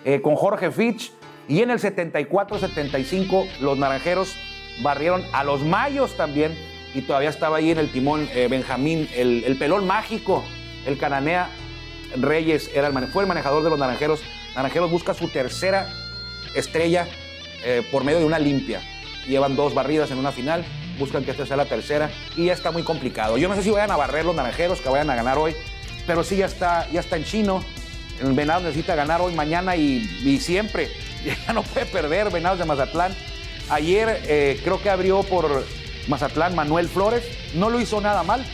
Eh, 0.05 0.23
con 0.23 0.37
Jorge 0.37 0.71
Fitch. 0.71 1.13
Y 1.49 1.61
en 1.61 1.71
el 1.71 1.79
74-75 1.79 3.59
los 3.61 3.77
Naranjeros 3.79 4.37
barrieron 4.83 5.23
a 5.33 5.43
los 5.45 5.63
Mayos 5.63 6.17
también. 6.17 6.57
Y 6.95 7.03
todavía 7.03 7.31
estaba 7.31 7.59
ahí 7.59 7.73
en 7.73 7.79
el 7.79 7.91
timón 7.91 8.29
eh, 8.33 8.47
Benjamín, 8.49 9.09
el, 9.15 9.45
el 9.45 9.59
pelón 9.59 9.87
mágico, 9.87 10.43
el 10.87 10.97
cananea 10.97 11.51
Reyes 12.17 12.71
era 12.75 12.87
el, 12.87 12.95
fue 13.09 13.25
el 13.25 13.29
manejador 13.29 13.65
de 13.65 13.71
los 13.71 13.79
Naranjeros. 13.79 14.23
Naranjeros 14.55 14.91
busca 14.91 15.13
su 15.13 15.29
tercera 15.29 15.89
estrella 16.55 17.07
eh, 17.65 17.83
por 17.91 18.05
medio 18.05 18.21
de 18.21 18.25
una 18.25 18.39
limpia. 18.39 18.81
Llevan 19.29 19.57
dos 19.57 19.75
barridas 19.75 20.11
en 20.11 20.19
una 20.19 20.33
final, 20.33 20.65
buscan 20.99 21.25
que 21.25 21.33
esta 21.33 21.47
sea 21.47 21.57
la 21.57 21.67
tercera 21.67 22.11
y 22.37 22.47
ya 22.47 22.53
está 22.53 22.71
muy 22.71 22.83
complicado. 22.83 23.39
Yo 23.39 23.49
no 23.49 23.57
sé 23.57 23.63
si 23.63 23.71
vayan 23.71 23.91
a 23.91 23.97
barrer 23.97 24.25
los 24.25 24.35
Naranjeros, 24.35 24.81
que 24.81 24.89
vayan 24.89 25.11
a 25.11 25.17
ganar 25.17 25.39
hoy, 25.39 25.55
pero 26.07 26.23
sí 26.23 26.37
ya 26.37 26.47
está, 26.47 26.89
ya 26.91 27.01
está 27.01 27.17
en 27.17 27.25
chino. 27.25 27.63
El 28.23 28.33
Venado 28.33 28.61
necesita 28.61 28.95
ganar 28.95 29.21
hoy, 29.21 29.35
mañana 29.35 29.77
y, 29.77 30.39
siempre. 30.41 30.91
Ya 31.47 31.53
no 31.53 31.65
puede 31.65 31.87
perder 31.87 32.31
Venados 32.31 32.61
de 32.61 32.65
Mazatlán. 32.67 33.13
Ayer 33.69 34.23
eh, 34.27 34.61
creo 34.63 34.81
que 34.81 34.91
abrió 34.91 35.25
por 35.25 35.65
Mazatlán 36.07 36.55
Manuel 36.55 36.89
Flores. 36.89 37.25
No 37.55 37.69
lo 37.69 37.81
hizo 37.81 38.01
nada 38.01 38.23
mal 38.23 38.47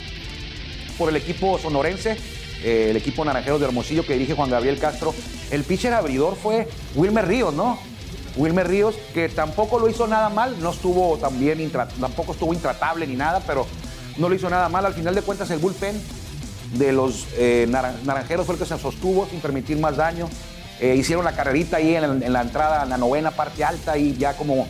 por 0.96 1.10
el 1.10 1.16
equipo 1.16 1.58
sonorense 1.58 2.16
eh, 2.62 2.90
el 2.90 2.96
equipo 2.96 3.24
naranjero 3.24 3.58
de 3.58 3.64
Hermosillo 3.66 4.06
que 4.06 4.12
dirige 4.12 4.34
Juan 4.34 4.50
Gabriel 4.50 4.78
Castro. 4.78 5.14
El 5.50 5.64
pitcher 5.64 5.92
abridor 5.92 6.36
fue 6.36 6.68
Wilmer 6.94 7.26
Ríos, 7.26 7.52
¿no? 7.54 7.78
Wilmer 8.36 8.68
Ríos, 8.68 8.94
que 9.14 9.28
tampoco 9.28 9.78
lo 9.78 9.88
hizo 9.88 10.06
nada 10.06 10.28
mal, 10.28 10.60
no 10.60 10.70
estuvo 10.70 11.16
también, 11.18 11.70
tampoco 11.70 12.32
estuvo 12.32 12.52
intratable 12.52 13.06
ni 13.06 13.14
nada, 13.14 13.42
pero 13.46 13.66
no 14.16 14.28
lo 14.28 14.34
hizo 14.34 14.48
nada 14.48 14.68
mal. 14.68 14.86
Al 14.86 14.94
final 14.94 15.14
de 15.14 15.22
cuentas, 15.22 15.50
el 15.50 15.58
bullpen 15.58 16.00
de 16.74 16.92
los 16.92 17.26
eh, 17.36 17.66
naranjeros 17.68 18.46
fue 18.46 18.54
el 18.54 18.60
que 18.60 18.66
se 18.66 18.78
sostuvo 18.78 19.26
sin 19.26 19.40
permitir 19.40 19.78
más 19.78 19.96
daño. 19.96 20.28
Eh, 20.80 20.96
hicieron 20.96 21.24
la 21.24 21.32
carrerita 21.32 21.76
ahí 21.76 21.94
en, 21.94 22.22
en, 22.22 22.32
la 22.32 22.40
entrada, 22.40 22.82
en 22.82 22.88
la 22.88 22.98
novena 22.98 23.30
parte 23.30 23.64
alta, 23.64 23.96
y 23.98 24.16
ya 24.16 24.36
como 24.36 24.66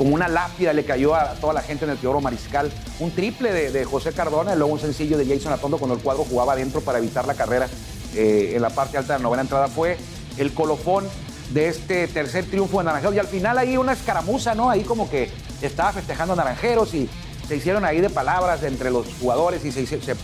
como 0.00 0.14
una 0.14 0.28
lápida 0.28 0.72
le 0.72 0.86
cayó 0.86 1.14
a 1.14 1.34
toda 1.34 1.52
la 1.52 1.60
gente 1.60 1.84
en 1.84 1.90
el 1.90 1.98
Teodoro 1.98 2.22
Mariscal. 2.22 2.72
Un 3.00 3.10
triple 3.10 3.52
de, 3.52 3.84
José 3.84 4.12
Cardona 4.12 4.54
y 4.54 4.56
luego 4.56 4.72
un 4.72 4.80
sencillo 4.80 5.18
de 5.18 5.26
Jason 5.26 5.52
Atondo 5.52 5.76
cuando 5.76 5.94
el 5.94 6.00
cuadro 6.00 6.24
jugaba 6.24 6.54
adentro 6.54 6.80
para 6.80 6.96
evitar 6.96 7.26
la 7.26 7.34
carrera 7.34 7.68
eh, 8.16 8.52
en 8.54 8.62
la 8.62 8.70
parte 8.70 8.96
alta 8.96 9.12
de 9.12 9.18
la 9.18 9.22
novena 9.24 9.42
entrada. 9.42 9.68
Fue 9.68 9.98
el 10.38 10.54
colofón 10.54 11.04
de 11.50 11.68
este 11.68 12.08
tercer 12.08 12.44
triunfo 12.44 12.78
de 12.78 12.84
Naranjeros. 12.84 13.14
Y 13.14 13.18
al 13.18 13.26
final 13.26 13.58
ahí 13.58 13.76
una 13.76 13.92
escaramuza, 13.92 14.54
¿no? 14.54 14.70
Ahí 14.70 14.82
como 14.82 15.10
que 15.10 15.30
estaba 15.62 15.92
festejando 15.92 16.34
a 16.34 16.36
Naranjeros 16.36 16.94
y 16.94 17.08
se 17.46 17.56
hicieron 17.56 17.84
ahí 17.84 18.00
de 18.00 18.10
palabras 18.10 18.62
entre 18.62 18.90
los 18.90 19.06
jugadores 19.20 19.64
y 19.64 19.72
se, 19.72 20.16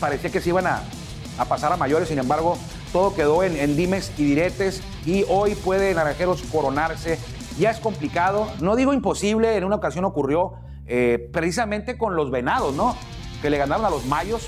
parecía 0.00 0.30
que 0.30 0.40
se 0.40 0.50
iban 0.50 0.66
a, 0.66 0.82
pasar 1.48 1.72
a 1.72 1.76
mayores. 1.76 2.08
Sin 2.08 2.18
embargo, 2.18 2.56
todo 2.92 3.14
quedó 3.14 3.42
en, 3.42 3.56
en 3.56 3.76
dimes 3.76 4.12
y 4.16 4.24
diretes 4.24 4.82
y 5.04 5.24
hoy 5.28 5.54
puede 5.54 5.94
Naranjeros 5.94 6.42
coronarse 6.52 7.18
ya 7.58 7.70
es 7.70 7.78
complicado. 7.78 8.48
No 8.60 8.76
digo 8.76 8.92
imposible, 8.92 9.56
en 9.56 9.64
una 9.64 9.76
ocasión 9.76 10.04
ocurrió 10.04 10.54
eh, 10.86 11.28
precisamente 11.32 11.98
con 11.98 12.16
los 12.16 12.30
venados, 12.30 12.74
¿no? 12.74 12.96
Que 13.42 13.50
le 13.50 13.58
ganaron 13.58 13.84
a 13.84 13.90
los 13.90 14.06
mayos 14.06 14.46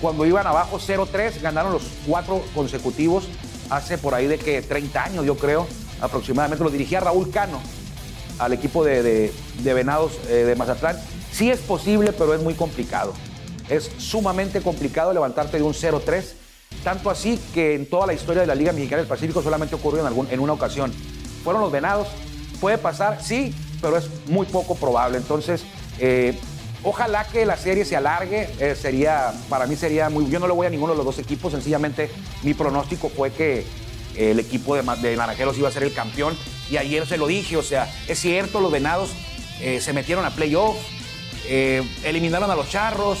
cuando 0.00 0.24
iban 0.24 0.46
abajo 0.46 0.78
0-3, 0.78 1.40
ganaron 1.40 1.72
los 1.72 1.82
cuatro 2.06 2.42
consecutivos 2.54 3.28
hace 3.70 3.98
por 3.98 4.14
ahí 4.14 4.26
de 4.26 4.38
que 4.38 4.62
30 4.62 5.04
años, 5.04 5.26
yo 5.26 5.36
creo, 5.36 5.66
aproximadamente. 6.00 6.64
Lo 6.64 6.70
dirigía 6.70 7.00
Raúl 7.00 7.30
Cano 7.30 7.60
al 8.38 8.52
equipo 8.52 8.84
de, 8.84 9.32
Venados 9.62 10.12
eh, 10.28 10.44
de 10.44 10.56
Mazatlán. 10.56 10.96
Sí 11.32 11.50
es 11.50 11.60
posible, 11.60 12.12
pero 12.12 12.34
es 12.34 12.42
muy 12.42 12.54
complicado. 12.54 13.12
Es 13.68 13.90
sumamente 13.98 14.60
complicado 14.60 15.12
levantarte 15.12 15.58
de 15.58 15.62
un 15.62 15.74
0-3. 15.74 16.24
Tanto 16.84 17.10
así 17.10 17.40
que 17.54 17.74
en 17.74 17.88
toda 17.88 18.06
la 18.06 18.14
historia 18.14 18.42
de 18.42 18.46
la 18.46 18.54
Liga 18.54 18.72
Mexicana 18.72 19.00
del 19.00 19.08
Pacífico 19.08 19.42
solamente 19.42 19.74
ocurrió 19.74 20.00
en, 20.00 20.06
algún, 20.06 20.28
en 20.30 20.40
una 20.40 20.52
ocasión 20.52 20.92
fueron 21.42 21.62
los 21.62 21.72
venados. 21.72 22.08
Puede 22.60 22.78
pasar, 22.78 23.22
sí, 23.22 23.54
pero 23.80 23.96
es 23.96 24.08
muy 24.26 24.46
poco 24.46 24.74
probable. 24.74 25.16
Entonces, 25.16 25.64
eh, 25.98 26.38
ojalá 26.82 27.24
que 27.24 27.46
la 27.46 27.56
serie 27.56 27.84
se 27.84 27.96
alargue. 27.96 28.48
Eh, 28.58 28.74
sería, 28.74 29.32
para 29.48 29.66
mí 29.66 29.76
sería 29.76 30.08
muy. 30.08 30.28
Yo 30.28 30.38
no 30.38 30.46
le 30.46 30.52
voy 30.52 30.66
a 30.66 30.70
ninguno 30.70 30.92
de 30.92 30.96
los 30.96 31.06
dos 31.06 31.18
equipos. 31.18 31.52
Sencillamente, 31.52 32.10
mi 32.42 32.54
pronóstico 32.54 33.08
fue 33.08 33.30
que 33.32 33.66
el 34.16 34.38
equipo 34.38 34.74
de, 34.74 34.82
de 34.82 35.14
iba 35.14 35.68
a 35.68 35.72
ser 35.72 35.82
el 35.82 35.94
campeón. 35.94 36.36
Y 36.70 36.76
ayer 36.76 37.06
se 37.06 37.16
lo 37.16 37.26
dije, 37.26 37.56
o 37.56 37.62
sea, 37.62 37.92
es 38.08 38.18
cierto, 38.18 38.60
los 38.60 38.70
venados 38.70 39.10
eh, 39.60 39.80
se 39.80 39.92
metieron 39.92 40.24
a 40.24 40.30
playoff, 40.30 40.76
eliminaron 42.04 42.50
a 42.50 42.54
los 42.54 42.68
charros, 42.68 43.20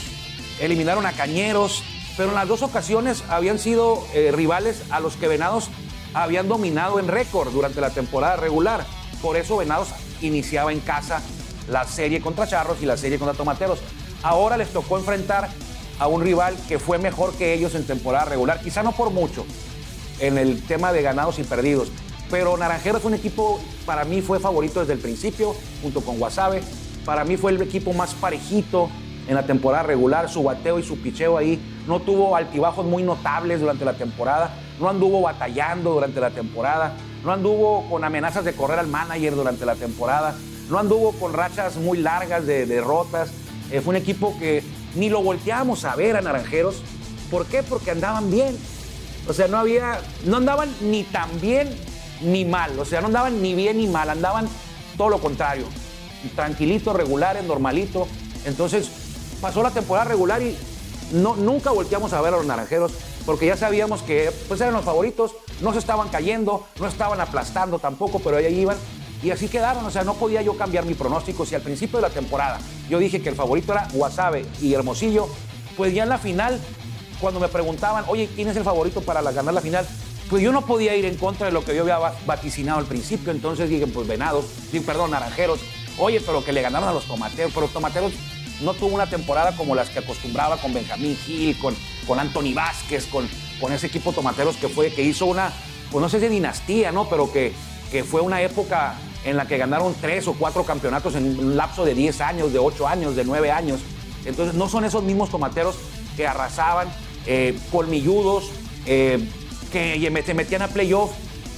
eliminaron 0.60 1.06
a 1.06 1.12
cañeros, 1.12 1.82
pero 2.16 2.28
en 2.28 2.34
las 2.34 2.46
dos 2.46 2.62
ocasiones 2.62 3.24
habían 3.30 3.58
sido 3.58 4.06
rivales 4.32 4.82
a 4.90 5.00
los 5.00 5.16
que 5.16 5.28
Venados 5.28 5.70
habían 6.12 6.48
dominado 6.48 6.98
en 6.98 7.08
récord 7.08 7.52
durante 7.52 7.80
la 7.80 7.90
temporada 7.90 8.36
regular. 8.36 8.84
Por 9.22 9.36
eso 9.36 9.56
Venados 9.56 9.88
iniciaba 10.20 10.72
en 10.72 10.80
casa 10.80 11.22
la 11.70 11.84
serie 11.84 12.20
contra 12.20 12.46
Charros 12.46 12.78
y 12.82 12.86
la 12.86 12.96
serie 12.96 13.18
contra 13.18 13.36
Tomateros. 13.36 13.80
Ahora 14.22 14.56
les 14.56 14.68
tocó 14.68 14.98
enfrentar 14.98 15.48
a 15.98 16.06
un 16.06 16.22
rival 16.22 16.56
que 16.68 16.78
fue 16.78 16.98
mejor 16.98 17.34
que 17.34 17.54
ellos 17.54 17.74
en 17.74 17.86
temporada 17.86 18.24
regular, 18.24 18.60
quizá 18.60 18.82
no 18.82 18.92
por 18.92 19.10
mucho 19.10 19.44
en 20.20 20.38
el 20.38 20.62
tema 20.62 20.92
de 20.92 21.02
ganados 21.02 21.38
y 21.38 21.44
perdidos, 21.44 21.90
pero 22.30 22.56
Naranjeros 22.56 23.02
fue 23.02 23.10
un 23.10 23.16
equipo, 23.16 23.60
para 23.86 24.04
mí 24.04 24.20
fue 24.20 24.40
favorito 24.40 24.80
desde 24.80 24.92
el 24.92 24.98
principio, 24.98 25.54
junto 25.82 26.00
con 26.00 26.18
Guasave. 26.18 26.62
Para 27.04 27.24
mí 27.24 27.36
fue 27.36 27.52
el 27.52 27.62
equipo 27.62 27.92
más 27.92 28.14
parejito 28.14 28.90
en 29.28 29.34
la 29.34 29.44
temporada 29.44 29.82
regular, 29.82 30.28
su 30.28 30.42
bateo 30.42 30.78
y 30.78 30.82
su 30.82 30.98
picheo 30.98 31.38
ahí. 31.38 31.58
No 31.86 32.00
tuvo 32.00 32.36
altibajos 32.36 32.84
muy 32.84 33.02
notables 33.02 33.60
durante 33.60 33.84
la 33.84 33.94
temporada 33.94 34.50
no 34.80 34.88
anduvo 34.88 35.22
batallando 35.22 35.92
durante 35.92 36.20
la 36.20 36.30
temporada, 36.30 36.92
no 37.24 37.32
anduvo 37.32 37.88
con 37.90 38.04
amenazas 38.04 38.44
de 38.44 38.54
correr 38.54 38.78
al 38.78 38.86
manager 38.86 39.34
durante 39.34 39.66
la 39.66 39.74
temporada, 39.74 40.34
no 40.68 40.78
anduvo 40.78 41.12
con 41.12 41.32
rachas 41.32 41.76
muy 41.76 41.98
largas 41.98 42.46
de 42.46 42.66
derrotas. 42.66 43.30
Eh, 43.70 43.80
fue 43.80 43.90
un 43.90 43.96
equipo 43.96 44.38
que 44.38 44.62
ni 44.94 45.08
lo 45.08 45.22
volteábamos 45.22 45.84
a 45.84 45.96
ver 45.96 46.16
a 46.16 46.20
Naranjeros. 46.20 46.82
¿Por 47.30 47.46
qué? 47.46 47.62
Porque 47.62 47.90
andaban 47.90 48.30
bien. 48.30 48.56
O 49.28 49.32
sea, 49.32 49.48
no 49.48 49.58
había, 49.58 50.00
no 50.24 50.36
andaban 50.36 50.74
ni 50.80 51.04
tan 51.04 51.40
bien 51.40 51.68
ni 52.22 52.44
mal. 52.44 52.78
O 52.78 52.84
sea, 52.84 53.00
no 53.00 53.06
andaban 53.06 53.42
ni 53.42 53.54
bien 53.54 53.78
ni 53.78 53.86
mal, 53.86 54.08
andaban 54.10 54.48
todo 54.96 55.10
lo 55.10 55.20
contrario. 55.20 55.66
Tranquilito, 56.34 56.92
regulares, 56.92 57.44
normalito. 57.44 58.08
Entonces, 58.44 58.90
pasó 59.40 59.62
la 59.62 59.70
temporada 59.70 60.08
regular 60.08 60.42
y 60.42 60.56
no, 61.12 61.36
nunca 61.36 61.70
volteamos 61.70 62.12
a 62.12 62.20
ver 62.20 62.34
a 62.34 62.38
los 62.38 62.46
naranjeros 62.46 62.92
porque 63.28 63.44
ya 63.44 63.58
sabíamos 63.58 64.00
que 64.00 64.32
pues 64.48 64.58
eran 64.62 64.72
los 64.72 64.86
favoritos, 64.86 65.32
no 65.60 65.74
se 65.74 65.80
estaban 65.80 66.08
cayendo, 66.08 66.66
no 66.80 66.86
estaban 66.86 67.20
aplastando 67.20 67.78
tampoco, 67.78 68.20
pero 68.20 68.38
ahí 68.38 68.60
iban. 68.60 68.78
Y 69.22 69.30
así 69.30 69.48
quedaron, 69.48 69.84
o 69.84 69.90
sea, 69.90 70.04
no 70.04 70.14
podía 70.14 70.42
yo 70.42 70.56
cambiar 70.56 70.84
mi 70.84 70.94
pronóstico. 70.94 71.44
Si 71.44 71.54
al 71.54 71.62
principio 71.62 71.98
de 71.98 72.02
la 72.02 72.10
temporada 72.10 72.58
yo 72.88 72.98
dije 72.98 73.20
que 73.20 73.28
el 73.28 73.34
favorito 73.34 73.72
era 73.72 73.88
Guasave 73.92 74.46
y 74.60 74.74
Hermosillo, 74.74 75.28
pues 75.76 75.92
ya 75.94 76.04
en 76.04 76.08
la 76.08 76.18
final, 76.18 76.60
cuando 77.20 77.40
me 77.40 77.48
preguntaban, 77.48 78.04
oye, 78.08 78.28
¿quién 78.34 78.48
es 78.48 78.56
el 78.56 78.64
favorito 78.64 79.00
para 79.00 79.22
ganar 79.22 79.54
la 79.54 79.60
final? 79.60 79.86
Pues 80.30 80.42
yo 80.42 80.52
no 80.52 80.66
podía 80.66 80.94
ir 80.94 81.04
en 81.04 81.16
contra 81.16 81.46
de 81.46 81.52
lo 81.52 81.64
que 81.64 81.74
yo 81.74 81.82
había 81.82 81.98
vaticinado 82.26 82.78
al 82.78 82.86
principio, 82.86 83.32
entonces 83.32 83.70
dije, 83.70 83.86
pues 83.86 84.06
venados, 84.06 84.44
sí, 84.70 84.80
perdón, 84.80 85.12
naranjeros, 85.12 85.60
oye, 85.98 86.20
pero 86.20 86.44
que 86.44 86.52
le 86.52 86.60
ganaron 86.60 86.88
a 86.88 86.92
los 86.92 87.04
tomateros, 87.04 87.50
pero 87.52 87.62
los 87.62 87.72
tomateros 87.72 88.12
no 88.60 88.74
tuvo 88.74 88.94
una 88.94 89.08
temporada 89.08 89.56
como 89.56 89.74
las 89.74 89.88
que 89.88 90.00
acostumbraba 90.00 90.58
con 90.58 90.74
Benjamín 90.74 91.16
Gil, 91.16 91.58
con 91.58 91.74
con 92.08 92.18
Anthony 92.18 92.54
Vázquez, 92.54 93.06
con, 93.06 93.28
con 93.60 93.72
ese 93.72 93.86
equipo 93.86 94.12
tomateros 94.12 94.56
que 94.56 94.68
fue, 94.68 94.90
que 94.90 95.02
hizo 95.02 95.26
una, 95.26 95.52
pues 95.92 96.02
no 96.02 96.08
sé 96.08 96.18
si 96.18 96.28
dinastía, 96.28 96.90
¿no? 96.90 97.08
Pero 97.08 97.30
que, 97.30 97.52
que 97.92 98.02
fue 98.02 98.22
una 98.22 98.40
época 98.40 98.94
en 99.28 99.36
la 99.36 99.46
que 99.46 99.58
ganaron 99.58 99.94
tres 100.00 100.26
o 100.26 100.34
cuatro 100.34 100.64
campeonatos 100.64 101.14
en 101.14 101.38
un 101.38 101.56
lapso 101.56 101.84
de 101.84 101.94
10 101.94 102.20
años, 102.20 102.52
de 102.52 102.58
8 102.58 102.88
años, 102.88 103.16
de 103.16 103.24
9 103.24 103.50
años. 103.50 103.80
Entonces 104.24 104.54
no 104.54 104.68
son 104.68 104.84
esos 104.84 105.02
mismos 105.02 105.30
tomateros 105.30 105.76
que 106.16 106.26
arrasaban, 106.26 106.88
eh, 107.26 107.58
colmilludos, 107.70 108.50
eh, 108.86 109.28
que 109.72 110.22
se 110.24 110.34
metían 110.34 110.62
a 110.62 110.68
playoff 110.68 111.10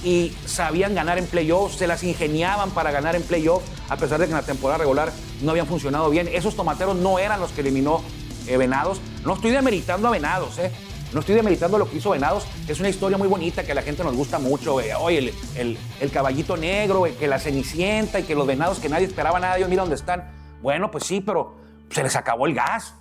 y 0.03 0.33
sabían 0.45 0.95
ganar 0.95 1.17
en 1.17 1.25
playoff, 1.25 1.75
se 1.75 1.87
las 1.87 2.03
ingeniaban 2.03 2.71
para 2.71 2.91
ganar 2.91 3.15
en 3.15 3.23
playoff, 3.23 3.63
a 3.89 3.97
pesar 3.97 4.19
de 4.19 4.25
que 4.25 4.31
en 4.31 4.37
la 4.37 4.43
temporada 4.43 4.79
regular 4.79 5.11
no 5.41 5.51
habían 5.51 5.67
funcionado 5.67 6.09
bien. 6.09 6.27
Esos 6.31 6.55
tomateros 6.55 6.95
no 6.95 7.19
eran 7.19 7.39
los 7.39 7.51
que 7.51 7.61
eliminó 7.61 8.01
eh, 8.47 8.57
Venados. 8.57 8.99
No 9.23 9.35
estoy 9.35 9.51
demeritando 9.51 10.07
a 10.07 10.11
Venados, 10.11 10.57
¿eh? 10.57 10.71
No 11.13 11.19
estoy 11.19 11.35
demeritando 11.35 11.77
lo 11.77 11.89
que 11.89 11.97
hizo 11.97 12.11
Venados. 12.11 12.47
Es 12.69 12.79
una 12.79 12.87
historia 12.87 13.17
muy 13.17 13.27
bonita 13.27 13.63
que 13.63 13.73
a 13.73 13.75
la 13.75 13.81
gente 13.81 14.01
nos 14.03 14.15
gusta 14.15 14.39
mucho. 14.39 14.75
Oye, 14.75 15.33
el, 15.57 16.11
caballito 16.11 16.55
negro, 16.55 17.03
que 17.19 17.27
la 17.27 17.37
cenicienta 17.37 18.21
y 18.21 18.23
que 18.23 18.33
los 18.33 18.47
venados 18.47 18.79
que 18.79 18.87
nadie 18.87 19.07
esperaba 19.07 19.39
nada. 19.39 19.55
Dios, 19.55 19.69
mira 19.69 19.81
dónde 19.81 19.95
están. 19.95 20.31
Bueno, 20.61 20.89
pues 20.89 21.03
sí, 21.03 21.19
pero 21.19 21.55
se 21.89 22.01
les 22.01 22.15
acabó 22.15 22.47
el 22.47 22.53
gas. 22.53 22.95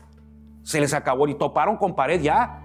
Se 0.65 0.81
les 0.81 0.93
acabó 0.93 1.29
y 1.29 1.35
toparon 1.35 1.77
con 1.77 1.95
pared 1.95 2.21
ya. 2.21 2.63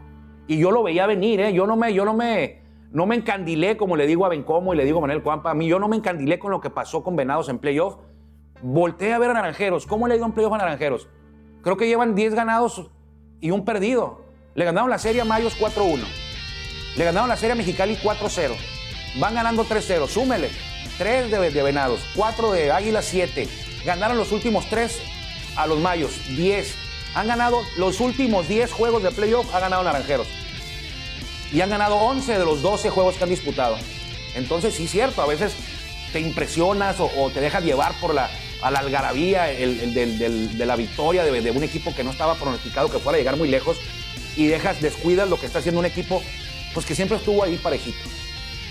Y 0.47 0.57
yo 0.57 0.71
lo 0.71 0.81
veía 0.81 1.05
venir, 1.05 1.39
¿eh? 1.39 1.53
Yo 1.53 1.67
no 1.67 1.75
me, 1.75 1.93
yo 1.93 2.05
no 2.05 2.13
me, 2.13 2.61
no 2.91 3.05
me 3.05 3.15
encandilé, 3.15 3.77
como 3.77 3.95
le 3.95 4.07
digo 4.07 4.25
a 4.25 4.29
Bencomo 4.29 4.73
y 4.73 4.77
le 4.77 4.85
digo 4.85 4.97
a 4.97 5.01
Manuel 5.01 5.21
Cuampa. 5.21 5.51
A 5.51 5.53
mí 5.53 5.67
yo 5.67 5.77
no 5.77 5.87
me 5.87 5.95
encandilé 5.95 6.39
con 6.39 6.51
lo 6.51 6.59
que 6.59 6.71
pasó 6.71 7.03
con 7.03 7.15
Venados 7.15 7.49
en 7.49 7.59
playoff. 7.59 7.97
Volté 8.63 9.13
a 9.13 9.19
ver 9.19 9.29
a 9.29 9.33
Naranjeros. 9.33 9.85
¿Cómo 9.85 10.07
le 10.07 10.15
ha 10.15 10.17
ido 10.17 10.25
en 10.25 10.31
playoff 10.31 10.53
a 10.53 10.57
Naranjeros? 10.57 11.07
Creo 11.61 11.77
que 11.77 11.87
llevan 11.87 12.15
10 12.15 12.33
ganados 12.33 12.89
y 13.41 13.51
un 13.51 13.63
perdido. 13.63 14.24
Le 14.55 14.63
ganaron 14.63 14.89
la 14.89 14.97
serie 14.97 15.21
a 15.21 15.25
Mayos 15.25 15.57
4-1. 15.57 15.99
Le 16.95 17.03
ganaron 17.03 17.27
la 17.27 17.35
serie 17.35 17.51
a 17.51 17.55
Mexicali 17.55 17.97
4-0. 17.97 18.55
Van 19.17 19.35
ganando 19.35 19.65
3-0. 19.65 20.07
Súmele. 20.07 20.49
3 20.97 21.29
de, 21.29 21.61
Venados, 21.61 21.99
4 22.15 22.53
de 22.53 22.71
Águila, 22.71 23.01
7. 23.01 23.49
Ganaron 23.83 24.17
los 24.17 24.31
últimos 24.31 24.65
3 24.69 24.97
a 25.57 25.67
los 25.67 25.79
Mayos, 25.79 26.13
10. 26.37 26.73
Han 27.15 27.27
ganado 27.27 27.63
los 27.77 27.99
últimos 27.99 28.47
10 28.47 28.71
juegos 28.71 29.03
de 29.03 29.11
playoff, 29.11 29.53
ha 29.53 29.59
ganado 29.59 29.83
Naranjeros. 29.83 30.27
Y 31.51 31.59
han 31.59 31.69
ganado 31.69 31.97
11 31.97 32.39
de 32.39 32.45
los 32.45 32.61
12 32.61 32.89
juegos 32.91 33.15
que 33.15 33.25
han 33.25 33.29
disputado. 33.29 33.77
Entonces, 34.35 34.73
sí, 34.73 34.87
cierto, 34.87 35.21
a 35.21 35.27
veces 35.27 35.53
te 36.13 36.21
impresionas 36.21 36.95
o, 36.99 37.29
te 37.29 37.41
dejas 37.41 37.61
llevar 37.61 37.93
por 37.99 38.13
la, 38.13 38.29
la 38.61 38.79
algarabía 38.79 39.43
de 39.43 40.65
la 40.65 40.75
victoria 40.77 41.25
de, 41.25 41.41
de, 41.41 41.51
un 41.51 41.63
equipo 41.63 41.93
que 41.93 42.05
no 42.05 42.11
estaba 42.11 42.35
pronosticado 42.35 42.89
que 42.89 42.99
fuera 42.99 43.17
a 43.17 43.19
llegar 43.19 43.35
muy 43.35 43.49
lejos 43.49 43.77
y 44.35 44.47
dejas, 44.47 44.81
descuidas 44.81 45.29
lo 45.29 45.39
que 45.39 45.45
está 45.45 45.59
haciendo 45.59 45.79
un 45.79 45.85
equipo, 45.85 46.21
pues 46.73 46.85
que 46.85 46.95
siempre 46.95 47.17
estuvo 47.17 47.43
ahí 47.43 47.57
parejito, 47.57 48.09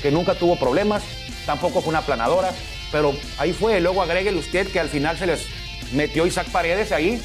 que 0.03 0.11
nunca 0.11 0.35
tuvo 0.35 0.57
problemas, 0.57 1.03
tampoco 1.47 1.81
fue 1.81 1.91
una 1.91 2.03
planadora, 2.03 2.53
pero 2.93 3.15
ahí 3.39 3.53
fue. 3.53 3.81
Luego 3.81 4.03
agréguele 4.03 4.39
usted 4.39 4.69
que 4.69 4.81
al 4.81 4.89
final 4.89 5.19
se 5.19 5.27
les 5.27 5.47
metió 5.93 6.27
Isaac 6.27 6.49
Paredes 6.51 6.93
ahí. 6.93 7.21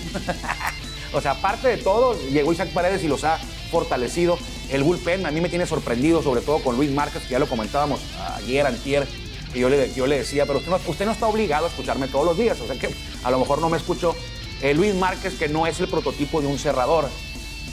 o 1.13 1.21
sea, 1.21 1.31
aparte 1.31 1.67
de 1.67 1.77
todo, 1.77 2.17
llegó 2.29 2.51
Isaac 2.53 2.69
Paredes 2.69 3.03
y 3.03 3.07
los 3.07 3.23
ha 3.23 3.37
fortalecido. 3.71 4.39
El 4.69 4.83
bullpen 4.83 5.25
a 5.25 5.31
mí 5.31 5.41
me 5.41 5.49
tiene 5.49 5.65
sorprendido, 5.65 6.23
sobre 6.23 6.41
todo 6.41 6.59
con 6.59 6.75
Luis 6.75 6.91
Márquez, 6.91 7.23
que 7.23 7.29
ya 7.29 7.39
lo 7.39 7.47
comentábamos 7.47 8.01
ayer, 8.37 8.65
antier, 8.65 9.07
y 9.53 9.59
yo 9.59 9.69
le, 9.69 9.93
yo 9.93 10.07
le 10.07 10.19
decía, 10.19 10.45
pero 10.45 10.59
usted 10.59 10.71
no, 10.71 10.79
usted 10.87 11.05
no 11.05 11.11
está 11.11 11.27
obligado 11.27 11.65
a 11.65 11.69
escucharme 11.69 12.07
todos 12.07 12.25
los 12.25 12.37
días, 12.37 12.59
o 12.61 12.67
sea 12.67 12.75
que 12.77 12.89
a 13.23 13.31
lo 13.31 13.39
mejor 13.39 13.59
no 13.59 13.69
me 13.69 13.77
escuchó. 13.77 14.15
Eh, 14.61 14.73
Luis 14.73 14.93
Márquez, 14.93 15.35
que 15.37 15.47
no 15.47 15.65
es 15.67 15.79
el 15.79 15.87
prototipo 15.87 16.41
de 16.41 16.47
un 16.47 16.59
cerrador, 16.59 17.09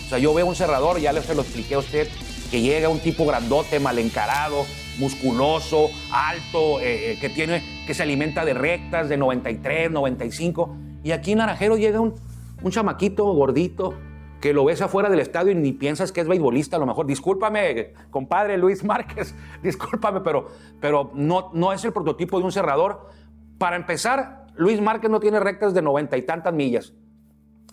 o 0.04 0.08
sea, 0.08 0.18
yo 0.18 0.34
veo 0.34 0.46
un 0.46 0.54
cerrador, 0.54 1.00
ya 1.00 1.12
se 1.22 1.34
lo 1.34 1.42
expliqué 1.42 1.74
a 1.74 1.78
usted, 1.78 2.08
que 2.50 2.60
llega 2.60 2.88
un 2.88 3.00
tipo 3.00 3.26
grandote, 3.26 3.80
mal 3.80 3.98
encarado, 3.98 4.64
musculoso, 4.98 5.90
alto, 6.12 6.80
eh, 6.80 7.12
eh, 7.12 7.18
que, 7.20 7.28
tiene, 7.28 7.62
que 7.86 7.94
se 7.94 8.02
alimenta 8.02 8.44
de 8.44 8.54
rectas 8.54 9.08
de 9.08 9.16
93, 9.16 9.90
95. 9.90 10.76
Y 11.02 11.12
aquí 11.12 11.32
en 11.32 11.38
Naranjero 11.38 11.76
llega 11.76 12.00
un, 12.00 12.14
un 12.62 12.70
chamaquito 12.70 13.24
gordito 13.32 13.94
que 14.40 14.52
lo 14.52 14.64
ves 14.64 14.82
afuera 14.82 15.08
del 15.08 15.20
estadio 15.20 15.52
y 15.52 15.54
ni 15.54 15.72
piensas 15.72 16.12
que 16.12 16.20
es 16.20 16.28
beisbolista 16.28 16.76
a 16.76 16.80
lo 16.80 16.86
mejor. 16.86 17.06
Discúlpame, 17.06 17.94
compadre 18.10 18.58
Luis 18.58 18.84
Márquez, 18.84 19.34
discúlpame, 19.62 20.20
pero, 20.20 20.48
pero 20.80 21.10
no, 21.14 21.50
no 21.52 21.72
es 21.72 21.84
el 21.84 21.92
prototipo 21.92 22.38
de 22.38 22.44
un 22.44 22.52
cerrador. 22.52 23.10
Para 23.58 23.76
empezar, 23.76 24.46
Luis 24.54 24.80
Márquez 24.80 25.10
no 25.10 25.20
tiene 25.20 25.40
rectas 25.40 25.74
de 25.74 25.82
noventa 25.82 26.16
y 26.16 26.22
tantas 26.22 26.52
millas. 26.52 26.92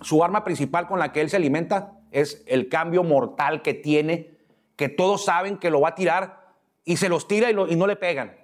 Su 0.02 0.24
arma 0.24 0.44
principal 0.44 0.88
con 0.88 1.00
la 1.00 1.12
que 1.12 1.22
él 1.22 1.30
se 1.30 1.38
alimenta 1.38 1.94
es 2.14 2.44
el 2.46 2.70
cambio 2.70 3.04
mortal 3.04 3.62
que 3.62 3.74
tiene, 3.74 4.38
que 4.76 4.88
todos 4.88 5.26
saben 5.26 5.58
que 5.58 5.70
lo 5.70 5.82
va 5.82 5.90
a 5.90 5.96
tirar 5.96 6.54
y 6.86 6.98
se 6.98 7.10
los 7.10 7.28
tira 7.28 7.50
y, 7.50 7.54
no 7.54 7.88
le 7.88 7.96
pegan. 7.96 8.36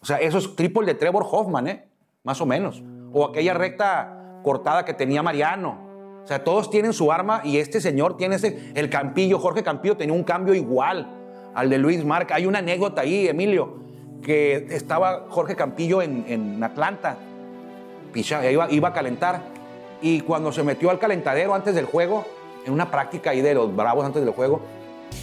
O 0.00 0.06
sea, 0.06 0.18
eso 0.18 0.38
es 0.38 0.56
triple 0.56 0.86
de 0.86 0.94
Trevor 0.94 1.26
Hoffman, 1.30 1.66
¿eh? 1.66 1.88
Más 2.22 2.40
o 2.40 2.46
menos. 2.46 2.82
O 3.12 3.26
aquella 3.26 3.52
recta 3.52 4.40
cortada 4.42 4.84
que 4.84 4.94
tenía 4.94 5.22
Mariano. 5.22 6.22
O 6.22 6.26
sea, 6.26 6.44
todos 6.44 6.70
tienen 6.70 6.92
su 6.92 7.10
arma 7.10 7.42
y 7.44 7.58
este 7.58 7.80
señor 7.80 8.16
tiene 8.16 8.36
ese, 8.36 8.72
el 8.74 8.88
Campillo, 8.88 9.38
Jorge 9.38 9.62
Campillo 9.62 9.96
tenía 9.96 10.14
un 10.14 10.22
cambio 10.22 10.54
igual 10.54 11.08
al 11.54 11.68
de 11.68 11.78
Luis 11.78 12.04
Marc. 12.04 12.30
Hay 12.30 12.46
una 12.46 12.60
anécdota 12.60 13.00
ahí, 13.00 13.26
Emilio, 13.26 13.80
que 14.22 14.68
estaba 14.70 15.26
Jorge 15.28 15.56
Campillo 15.56 16.00
en, 16.00 16.62
Atlanta, 16.62 17.16
iba, 18.14 18.70
iba 18.70 18.88
a 18.88 18.92
calentar 18.92 19.42
y 20.00 20.20
cuando 20.20 20.52
se 20.52 20.62
metió 20.62 20.90
al 20.90 20.98
calentadero 20.98 21.54
antes 21.54 21.74
del 21.74 21.86
juego, 21.86 22.24
en 22.66 22.72
una 22.72 22.90
práctica 22.90 23.30
ahí 23.30 23.40
de 23.40 23.54
los 23.54 23.74
Bravos 23.74 24.04
antes 24.04 24.24
del 24.24 24.32
juego, 24.32 24.60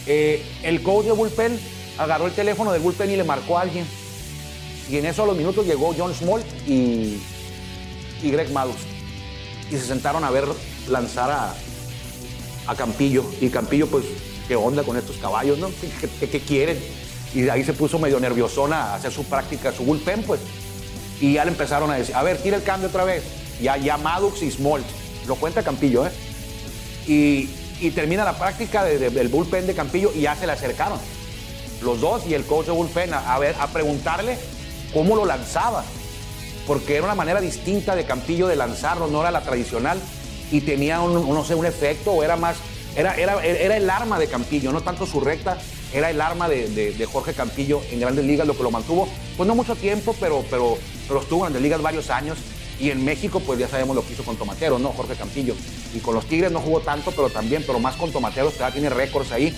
eh, 0.06 0.44
el 0.62 0.82
coach 0.82 1.06
de 1.06 1.12
bullpen 1.12 1.58
agarró 1.98 2.26
el 2.26 2.32
teléfono 2.32 2.72
del 2.72 2.82
bullpen 2.82 3.10
y 3.10 3.16
le 3.16 3.24
marcó 3.24 3.58
a 3.58 3.62
alguien. 3.62 3.86
Y 4.88 4.96
en 4.96 5.06
eso 5.06 5.24
a 5.24 5.26
los 5.26 5.36
minutos 5.36 5.66
llegó 5.66 5.94
John 5.96 6.14
Small 6.14 6.42
y, 6.66 7.20
y 8.22 8.30
Greg 8.30 8.50
Maddux. 8.52 8.78
Y 9.70 9.72
se 9.72 9.84
sentaron 9.84 10.24
a 10.24 10.30
ver 10.30 10.44
lanzar 10.88 11.30
a, 11.30 11.54
Campillo. 12.74 13.24
Y 13.40 13.48
Campillo, 13.48 13.86
pues, 13.86 14.04
¿qué 14.46 14.54
onda 14.54 14.82
con 14.82 14.96
estos 14.96 15.16
caballos, 15.16 15.58
no? 15.58 15.70
¿Qué, 16.20 16.40
quieren? 16.40 16.78
Y 17.34 17.48
ahí 17.48 17.64
se 17.64 17.72
puso 17.72 17.98
medio 17.98 18.20
nerviosona 18.20 18.92
a 18.92 18.94
hacer 18.94 19.10
su 19.10 19.24
práctica, 19.24 19.72
su 19.72 19.84
bullpen, 19.84 20.22
pues. 20.22 20.40
Y 21.20 21.34
ya 21.34 21.44
le 21.44 21.50
empezaron 21.50 21.90
a 21.90 21.96
decir, 21.96 22.14
a 22.14 22.22
ver, 22.22 22.42
tira 22.42 22.56
el 22.58 22.62
cambio 22.62 22.88
otra 22.88 23.04
vez. 23.04 23.24
Ya, 23.60 23.76
ya 23.78 23.96
Maddux 23.96 24.42
y 24.42 24.50
Small. 24.50 24.82
Lo 25.26 25.36
cuenta 25.36 25.62
Campillo, 25.62 26.06
¿eh? 26.06 26.10
Y, 27.08 27.48
termina 27.94 28.24
la 28.24 28.36
práctica 28.36 28.84
del 28.84 29.28
bullpen 29.28 29.66
de 29.66 29.74
Campillo 29.74 30.12
y 30.14 30.22
ya 30.22 30.36
se 30.36 30.46
le 30.46 30.52
acercaron. 30.52 30.98
Los 31.82 32.00
dos 32.00 32.26
y 32.26 32.34
el 32.34 32.44
coach 32.44 32.66
de 32.66 32.72
bullpen 32.72 33.14
a, 33.14 33.38
ver, 33.38 33.54
a 33.60 33.68
preguntarle 33.68 34.36
cómo 34.92 35.16
lo 35.16 35.24
lanzaba. 35.24 35.84
Porque 36.66 36.96
era 36.96 37.04
una 37.04 37.14
manera 37.14 37.40
distinta 37.40 37.96
de 37.96 38.04
Campillo 38.04 38.46
de 38.46 38.56
lanzarlo, 38.56 39.06
no 39.06 39.20
era 39.20 39.30
la 39.30 39.40
tradicional. 39.40 39.98
Y 40.50 40.60
tenía 40.60 41.00
un, 41.00 41.14
no 41.14 41.44
sé, 41.44 41.54
un 41.54 41.66
efecto 41.66 42.12
o 42.12 42.22
era 42.22 42.36
más. 42.36 42.56
Era, 42.96 43.14
era, 43.14 43.44
era 43.44 43.76
el 43.76 43.88
arma 43.88 44.18
de 44.18 44.26
Campillo, 44.26 44.72
no 44.72 44.80
tanto 44.80 45.06
su 45.06 45.20
recta, 45.20 45.58
era 45.92 46.10
el 46.10 46.20
arma 46.20 46.48
de, 46.48 47.08
Jorge 47.10 47.32
Campillo 47.32 47.80
en 47.90 48.00
Grandes 48.00 48.24
Ligas, 48.24 48.46
lo 48.46 48.56
que 48.56 48.62
lo 48.62 48.70
mantuvo, 48.70 49.08
pues 49.36 49.46
no 49.46 49.54
mucho 49.54 49.76
tiempo, 49.76 50.16
pero, 50.18 50.44
pero, 50.50 50.76
pero 51.06 51.20
estuvo 51.20 51.38
en 51.38 51.52
Grandes 51.52 51.62
Ligas 51.62 51.80
varios 51.80 52.10
años 52.10 52.38
y 52.80 52.90
en 52.90 53.04
México, 53.04 53.40
pues 53.40 53.58
ya 53.58 53.68
sabemos 53.68 53.96
lo 53.96 54.06
que 54.06 54.12
hizo 54.12 54.22
con 54.22 54.36
Tomatero, 54.36 54.78
¿no? 54.78 54.90
Jorge 54.90 55.14
Campillo. 55.14 55.54
Y 55.94 55.98
con 55.98 56.14
los 56.14 56.26
Tigres 56.26 56.52
no 56.52 56.60
jugó 56.60 56.80
tanto, 56.80 57.10
pero 57.10 57.28
también, 57.28 57.64
pero 57.66 57.80
más 57.80 57.96
con 57.96 58.12
Tomateros, 58.12 58.56
ya 58.56 58.70
tiene 58.70 58.88
récords 58.88 59.32
ahí. 59.32 59.56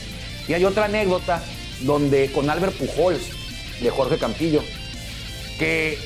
Y 0.48 0.54
hay 0.54 0.64
otra 0.64 0.86
anécdota 0.86 1.42
donde 1.80 2.32
con 2.32 2.48
Albert 2.48 2.76
Pujols, 2.76 3.20
de 3.82 3.90
Jorge 3.90 4.18
Campillo, 4.18 4.62
que 5.58 5.98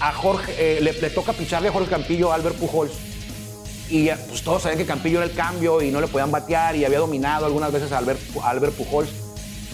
a 0.00 0.12
Jorge, 0.12 0.54
eh, 0.58 0.80
le, 0.80 0.92
toca 1.10 1.32
picharle 1.32 1.68
a 1.68 1.72
Jorge 1.72 1.90
Campillo 1.90 2.32
a 2.32 2.36
Albert 2.36 2.56
Pujols. 2.56 2.92
Y 3.88 4.08
pues 4.08 4.42
todos 4.42 4.62
sabían 4.62 4.78
que 4.78 4.86
Campillo 4.86 5.18
era 5.18 5.26
el 5.26 5.34
cambio 5.34 5.80
y 5.80 5.90
no 5.90 6.00
le 6.00 6.08
podían 6.08 6.30
batear 6.30 6.74
y 6.74 6.84
había 6.84 6.98
dominado 6.98 7.46
algunas 7.46 7.70
veces 7.70 7.92
a 7.92 7.98
Albert, 7.98 8.20
Albert 8.42 8.74
Pujols. 8.74 9.10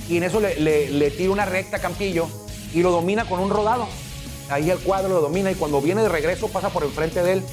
Y 0.09 0.16
en 0.18 0.25
eso 0.25 0.40
le, 0.40 0.59
le 0.90 1.11
tira 1.12 1.31
una 1.31 1.45
recta 1.45 1.79
a 1.79 1.81
Campillo 1.81 2.29
y 2.75 2.83
lo 2.83 2.90
domina 2.90 3.25
con 3.25 3.40
un 3.40 3.51
rodado 3.51 3.88
ahí 4.53 4.71
el 4.71 4.79
cuadro 4.79 5.09
lo 5.09 5.21
domina 5.21 5.51
y 5.51 5.55
cuando 5.55 5.81
viene 5.81 6.03
de 6.03 6.09
regreso 6.09 6.49
pasa 6.49 6.69
por 6.69 6.85
enfrente 6.85 7.23
de 7.23 7.33
él 7.33 7.45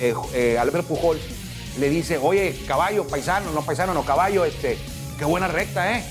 eh, 0.00 0.14
eh, 0.34 0.58
Albert 0.58 0.86
Pujol 0.86 1.18
le 1.78 1.90
dice, 1.90 2.18
oye, 2.18 2.56
caballo, 2.66 3.06
paisano, 3.06 3.50
no 3.52 3.62
paisano, 3.62 3.94
no 3.94 4.04
caballo, 4.04 4.44
este, 4.44 4.78
qué 5.18 5.24
buena 5.24 5.48
recta, 5.48 5.96
¿eh? 5.96 6.04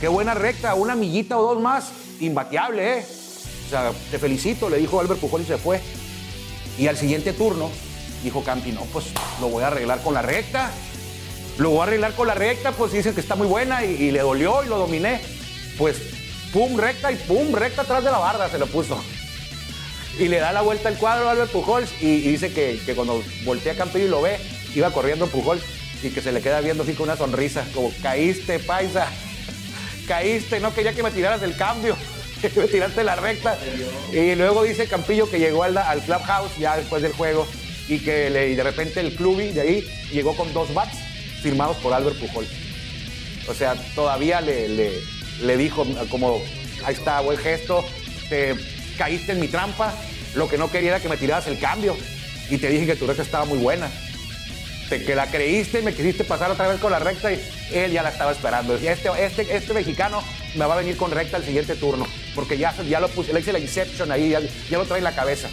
Qué 0.00 0.08
buena 0.08 0.34
recta, 0.34 0.74
una 0.74 0.94
millita 0.94 1.38
o 1.38 1.54
dos 1.54 1.62
más, 1.62 1.90
imbateable, 2.20 2.98
¿eh? 2.98 3.06
O 3.66 3.70
sea, 3.70 3.92
te 4.10 4.18
felicito, 4.18 4.68
le 4.68 4.78
dijo 4.78 4.98
Albert 4.98 5.20
Pujol 5.20 5.42
y 5.42 5.46
se 5.46 5.58
fue. 5.58 5.80
Y 6.78 6.86
al 6.86 6.96
siguiente 6.96 7.32
turno, 7.32 7.70
dijo 8.22 8.42
Campi, 8.42 8.72
no, 8.72 8.82
pues 8.92 9.06
lo 9.40 9.48
voy 9.48 9.62
a 9.62 9.68
arreglar 9.68 10.02
con 10.02 10.14
la 10.14 10.22
recta. 10.22 10.70
Lo 11.58 11.70
voy 11.70 11.80
a 11.80 11.82
arreglar 11.84 12.14
con 12.14 12.28
la 12.28 12.34
recta, 12.34 12.72
pues 12.72 12.92
dicen 12.92 13.14
que 13.14 13.20
está 13.20 13.34
muy 13.34 13.48
buena 13.48 13.84
y, 13.84 13.90
y 13.94 14.10
le 14.12 14.20
dolió 14.20 14.64
y 14.64 14.68
lo 14.68 14.78
dominé. 14.78 15.20
Pues 15.76 15.96
pum, 16.52 16.76
recta 16.76 17.10
y 17.10 17.16
pum, 17.16 17.52
recta 17.52 17.82
atrás 17.82 18.02
de 18.04 18.10
la 18.10 18.18
barda 18.18 18.48
se 18.48 18.58
lo 18.58 18.66
puso 18.66 18.98
y 20.18 20.28
le 20.28 20.38
da 20.38 20.52
la 20.52 20.62
vuelta 20.62 20.88
al 20.88 20.98
cuadro 20.98 21.28
a 21.28 21.32
Albert 21.32 21.52
Pujols 21.52 21.90
y, 22.00 22.20
dice 22.20 22.52
que, 22.52 22.78
cuando 22.94 23.22
voltea 23.44 23.76
Campillo 23.76 24.06
y 24.06 24.08
lo 24.08 24.22
ve, 24.22 24.38
iba 24.74 24.90
corriendo 24.90 25.28
Pujols 25.28 25.62
y 26.02 26.10
que 26.10 26.20
se 26.20 26.32
le 26.32 26.40
queda 26.40 26.60
viendo 26.60 26.82
así 26.82 26.94
con 26.94 27.04
una 27.04 27.16
sonrisa, 27.16 27.64
como 27.74 27.92
caíste, 28.02 28.58
paisa, 28.58 29.08
caíste, 30.06 30.60
no 30.60 30.74
quería 30.74 30.92
que 30.92 31.02
me 31.02 31.10
tiraras 31.10 31.42
el 31.42 31.56
cambio, 31.56 31.96
que 32.40 32.50
me 32.60 32.66
tiraste 32.66 33.04
la 33.04 33.16
recta. 33.16 33.58
Y 34.12 34.34
luego 34.34 34.64
dice 34.64 34.88
Campillo 34.88 35.30
que 35.30 35.38
llegó 35.38 35.62
al, 35.62 35.76
al 35.76 36.00
clubhouse 36.00 36.56
ya 36.58 36.76
después 36.76 37.02
del 37.02 37.12
juego 37.12 37.46
y 37.88 38.00
que 38.00 38.28
le, 38.28 38.54
de 38.54 38.62
repente 38.62 39.00
el 39.00 39.14
club 39.14 39.38
de 39.38 39.60
ahí 39.60 39.88
llegó 40.12 40.36
con 40.36 40.52
dos 40.52 40.72
bats 40.74 40.98
firmados 41.42 41.76
por 41.78 41.92
Albert 41.92 42.18
Pujols. 42.18 42.50
O 43.48 43.54
sea, 43.54 43.74
todavía 43.94 44.40
le, 44.40 44.68
le, 44.68 44.92
le 45.42 45.56
dijo 45.56 45.86
como, 46.10 46.42
ahí 46.84 46.94
está, 46.94 47.20
buen 47.20 47.38
gesto, 47.38 47.84
caíste 48.98 49.32
en 49.32 49.40
mi 49.40 49.48
trampa, 49.48 49.94
lo 50.34 50.48
que 50.48 50.58
no 50.58 50.70
quería 50.70 50.90
era 50.90 51.00
que 51.00 51.08
me 51.08 51.16
tiraras 51.16 51.46
el 51.46 51.58
cambio. 51.58 51.96
Y 52.50 52.58
te 52.58 52.68
dije 52.68 52.84
que 52.84 52.96
tu 52.96 53.06
recta 53.06 53.22
estaba 53.22 53.44
muy 53.44 53.58
buena. 53.58 53.88
te, 54.88 55.04
que 55.04 55.14
la 55.14 55.26
creíste 55.26 55.80
y 55.80 55.82
me 55.82 55.94
quisiste 55.94 56.24
pasar 56.24 56.50
otra 56.50 56.68
vez 56.68 56.80
con 56.80 56.90
la 56.90 56.98
recta 56.98 57.32
y 57.32 57.40
él 57.72 57.92
ya 57.92 58.02
la 58.02 58.08
estaba 58.10 58.32
esperando. 58.32 58.74
Este, 58.74 59.08
este, 59.18 59.56
este 59.56 59.74
mexicano 59.74 60.22
me 60.54 60.64
va 60.64 60.74
a 60.74 60.78
venir 60.78 60.96
con 60.96 61.10
recta 61.10 61.36
el 61.36 61.44
siguiente 61.44 61.76
turno, 61.76 62.06
porque 62.34 62.58
ya, 62.58 62.74
ya 62.82 63.00
lo 63.00 63.08
puse, 63.08 63.32
le 63.32 63.40
hice 63.40 63.52
la 63.52 63.58
Inception 63.58 64.10
ahí, 64.10 64.30
ya, 64.30 64.40
ya 64.70 64.78
lo 64.78 64.84
trae 64.84 64.98
en 64.98 65.04
la 65.04 65.14
cabeza. 65.14 65.48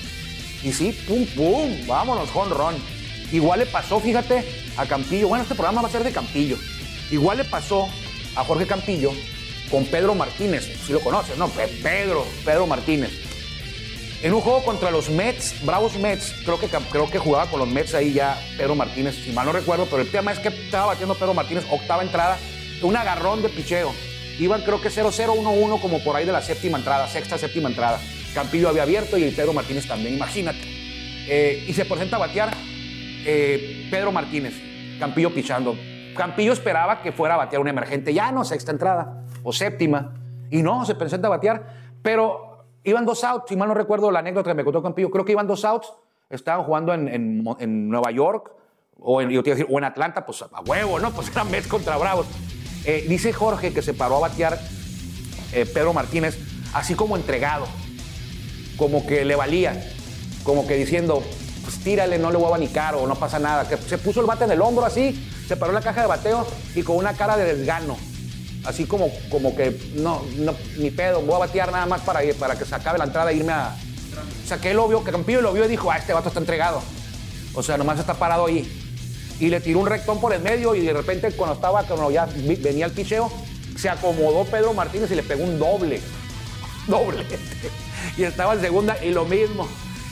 Y 0.64 0.72
sí, 0.72 0.98
pum, 1.08 1.26
pum, 1.28 1.86
vámonos, 1.86 2.34
ron. 2.34 2.76
Igual 3.32 3.60
le 3.60 3.66
pasó, 3.66 4.00
fíjate, 4.00 4.44
a 4.78 4.86
Campillo. 4.86 5.28
Bueno, 5.28 5.44
este 5.44 5.56
programa 5.56 5.82
va 5.82 5.90
a 5.90 5.92
ser 5.92 6.04
de 6.04 6.12
Campillo. 6.12 6.58
Igual 7.12 7.38
le 7.38 7.46
pasó 7.46 7.88
a 8.36 8.44
Jorge 8.44 8.66
Campillo 8.66 9.12
con 9.70 9.86
Pedro 9.86 10.16
Martínez, 10.16 10.66
si 10.86 10.94
lo 10.94 11.02
conoces, 11.02 11.38
¿no? 11.38 11.50
Pedro, 11.50 12.26
Pedro 12.44 12.68
Martínez. 12.68 13.12
En 14.22 14.34
un 14.34 14.42
juego 14.42 14.64
contra 14.64 14.92
los 14.92 15.10
Mets, 15.10 15.64
Bravos 15.66 15.98
Mets, 16.00 16.34
creo 16.44 16.60
que, 16.60 16.68
creo 16.68 17.10
que 17.10 17.20
jugaba 17.20 17.50
con 17.50 17.60
los 17.60 17.68
Mets 17.68 17.94
ahí 17.94 18.14
ya 18.14 18.40
Pedro 18.58 18.74
Martínez, 18.74 19.16
si 19.16 19.32
mal 19.32 19.46
no 19.46 19.52
recuerdo, 19.52 19.86
pero 19.86 20.02
el 20.02 20.10
tema 20.10 20.32
es 20.32 20.40
que 20.40 20.48
estaba 20.48 20.88
batiendo 20.88 21.16
Pedro 21.16 21.34
Martínez, 21.34 21.66
octava 21.70 22.02
entrada, 22.02 22.38
un 22.82 22.96
agarrón 22.96 23.44
de 23.44 23.50
picheo. 23.50 23.94
Iban 24.40 24.64
creo 24.64 24.82
que 24.82 24.90
0-0-1-1 24.90 25.80
como 25.80 26.04
por 26.04 26.16
ahí 26.16 26.26
de 26.26 26.32
la 26.32 26.42
séptima 26.42 26.78
entrada, 26.78 27.08
sexta, 27.08 27.38
séptima 27.38 27.70
entrada. 27.70 28.00
Campillo 28.34 28.68
había 28.68 28.84
abierto 28.84 29.18
y 29.18 29.30
Pedro 29.32 29.54
Martínez 29.54 29.88
también, 29.88 30.16
imagínate. 30.16 30.60
Eh, 31.28 31.66
y 31.68 31.74
se 31.74 31.86
presenta 31.86 32.18
a 32.18 32.20
batear 32.20 32.52
eh, 33.26 33.88
Pedro 33.90 34.12
Martínez, 34.12 34.54
Campillo 35.00 35.34
pichando. 35.34 35.78
Campillo 36.16 36.54
esperaba 36.54 37.02
que 37.02 37.12
fuera 37.12 37.36
a 37.36 37.38
batear 37.38 37.62
un 37.62 37.68
emergente, 37.68 38.14
ya 38.14 38.32
no, 38.32 38.44
sexta 38.44 38.72
entrada 38.72 39.24
o 39.44 39.54
séptima. 39.54 40.14
Y 40.50 40.62
no, 40.62 40.86
se 40.86 40.96
presenta 40.96 41.28
a 41.28 41.32
batear, 41.32 41.66
pero 42.02 42.55
iban 42.86 43.06
dos 43.06 43.24
outs, 43.24 43.46
si 43.50 43.56
mal 43.56 43.68
no 43.68 43.74
recuerdo 43.74 44.12
la 44.12 44.20
anécdota 44.20 44.52
que 44.52 44.56
me 44.56 44.64
contó 44.64 44.82
Campillo, 44.82 45.12
creo 45.12 45.26
que 45.26 45.34
iban 45.34 45.48
dos 45.48 45.66
outs, 45.66 45.92
estaban 46.30 46.64
jugando 46.66 46.94
en, 46.94 47.90
Nueva 47.90 48.12
York 48.12 48.52
o 49.00 49.22
en, 49.22 49.30
yo 49.30 49.44
te 49.44 49.52
decir, 49.52 49.68
o 49.70 49.78
en 49.78 49.84
Atlanta, 49.84 50.26
pues 50.26 50.42
a 50.42 50.62
huevo, 50.62 51.00
¿no? 51.00 51.12
Pues 51.16 51.30
eran 51.30 51.52
Mets 51.52 51.68
contra 51.68 51.98
Bravos. 51.98 52.28
Eh, 52.86 53.06
dice 53.08 53.34
Jorge 53.34 53.74
que 53.74 53.82
se 53.82 53.94
paró 53.94 54.18
a 54.18 54.20
batear 54.20 54.60
eh, 55.54 55.66
Pedro 55.66 55.94
Martínez, 55.94 56.38
así 56.74 56.96
como 56.96 57.16
entregado, 57.16 57.66
como 58.78 59.06
que 59.06 59.26
le 59.26 59.36
valía, 59.36 59.84
como 60.44 60.68
que 60.68 60.76
diciendo, 60.76 61.24
pues 61.64 61.80
tírale, 61.80 62.20
no 62.20 62.30
le 62.30 62.38
voy 62.38 62.46
a 62.46 62.50
abanicar 62.50 62.96
o 62.96 63.08
no 63.08 63.16
pasa 63.16 63.40
nada. 63.40 63.68
Que 63.68 63.78
se 63.78 63.98
puso 63.98 64.22
el 64.22 64.28
bate 64.28 64.44
en 64.44 64.52
el 64.52 64.62
hombro 64.62 64.86
así, 64.86 65.30
se 65.48 65.58
paró 65.58 65.72
en 65.72 65.76
la 65.76 65.82
caja 65.82 66.02
de 66.02 66.08
bateo 66.08 66.46
y 66.76 66.84
con 66.84 66.98
una 66.98 67.14
cara 67.14 67.38
de 67.38 67.56
desgano. 67.56 67.98
Así 68.66 68.86
como, 68.86 69.10
como 69.30 69.56
que, 69.56 69.80
no, 69.96 70.24
no, 70.38 70.56
ni 70.78 70.90
pedo, 70.92 71.22
voy 71.22 71.36
a 71.36 71.40
batear 71.40 71.72
nada 71.72 71.86
más 71.86 72.02
para, 72.02 72.22
para 72.40 72.58
que 72.58 72.66
se 72.66 72.74
acabe 72.74 72.98
la 72.98 73.06
entrada 73.06 73.32
e 73.32 73.36
irme 73.36 73.52
a... 73.52 73.76
O 74.44 74.48
sea, 74.48 74.58
que 74.58 74.72
él 74.72 74.78
lo 74.78 74.88
vio, 74.88 75.04
que 75.04 75.12
Campillo 75.12 75.42
lo 75.42 75.54
vio 75.54 75.66
y 75.66 75.68
dijo, 75.68 75.92
ah, 75.92 75.98
este 75.98 76.14
vato 76.14 76.30
está 76.30 76.40
entregado. 76.40 76.82
O 77.54 77.64
sea, 77.64 77.78
nomás 77.78 78.00
está 78.00 78.14
parado 78.16 78.46
ahí. 78.46 78.68
Y 79.40 79.50
le 79.50 79.60
tiró 79.60 79.80
un 79.80 79.88
rectón 79.88 80.20
por 80.20 80.34
el 80.34 80.42
medio 80.42 80.76
y 80.76 80.82
de 80.82 80.94
repente 80.94 81.32
cuando 81.32 81.56
estaba, 81.56 81.84
cuando 81.84 82.10
ya 82.12 82.26
venía 82.26 82.86
el 82.86 82.92
picheo, 82.92 83.32
se 83.78 83.90
acomodó 83.90 84.46
Pedro 84.46 84.74
Martínez 84.74 85.12
y 85.12 85.16
le 85.16 85.24
pegó 85.24 85.44
un 85.44 85.60
doble. 85.60 86.02
Doble. 86.88 87.26
Y 88.16 88.24
estaba 88.24 88.54
en 88.54 88.62
segunda 88.62 89.04
y 89.04 89.10
lo 89.10 89.26
mismo 89.26 89.68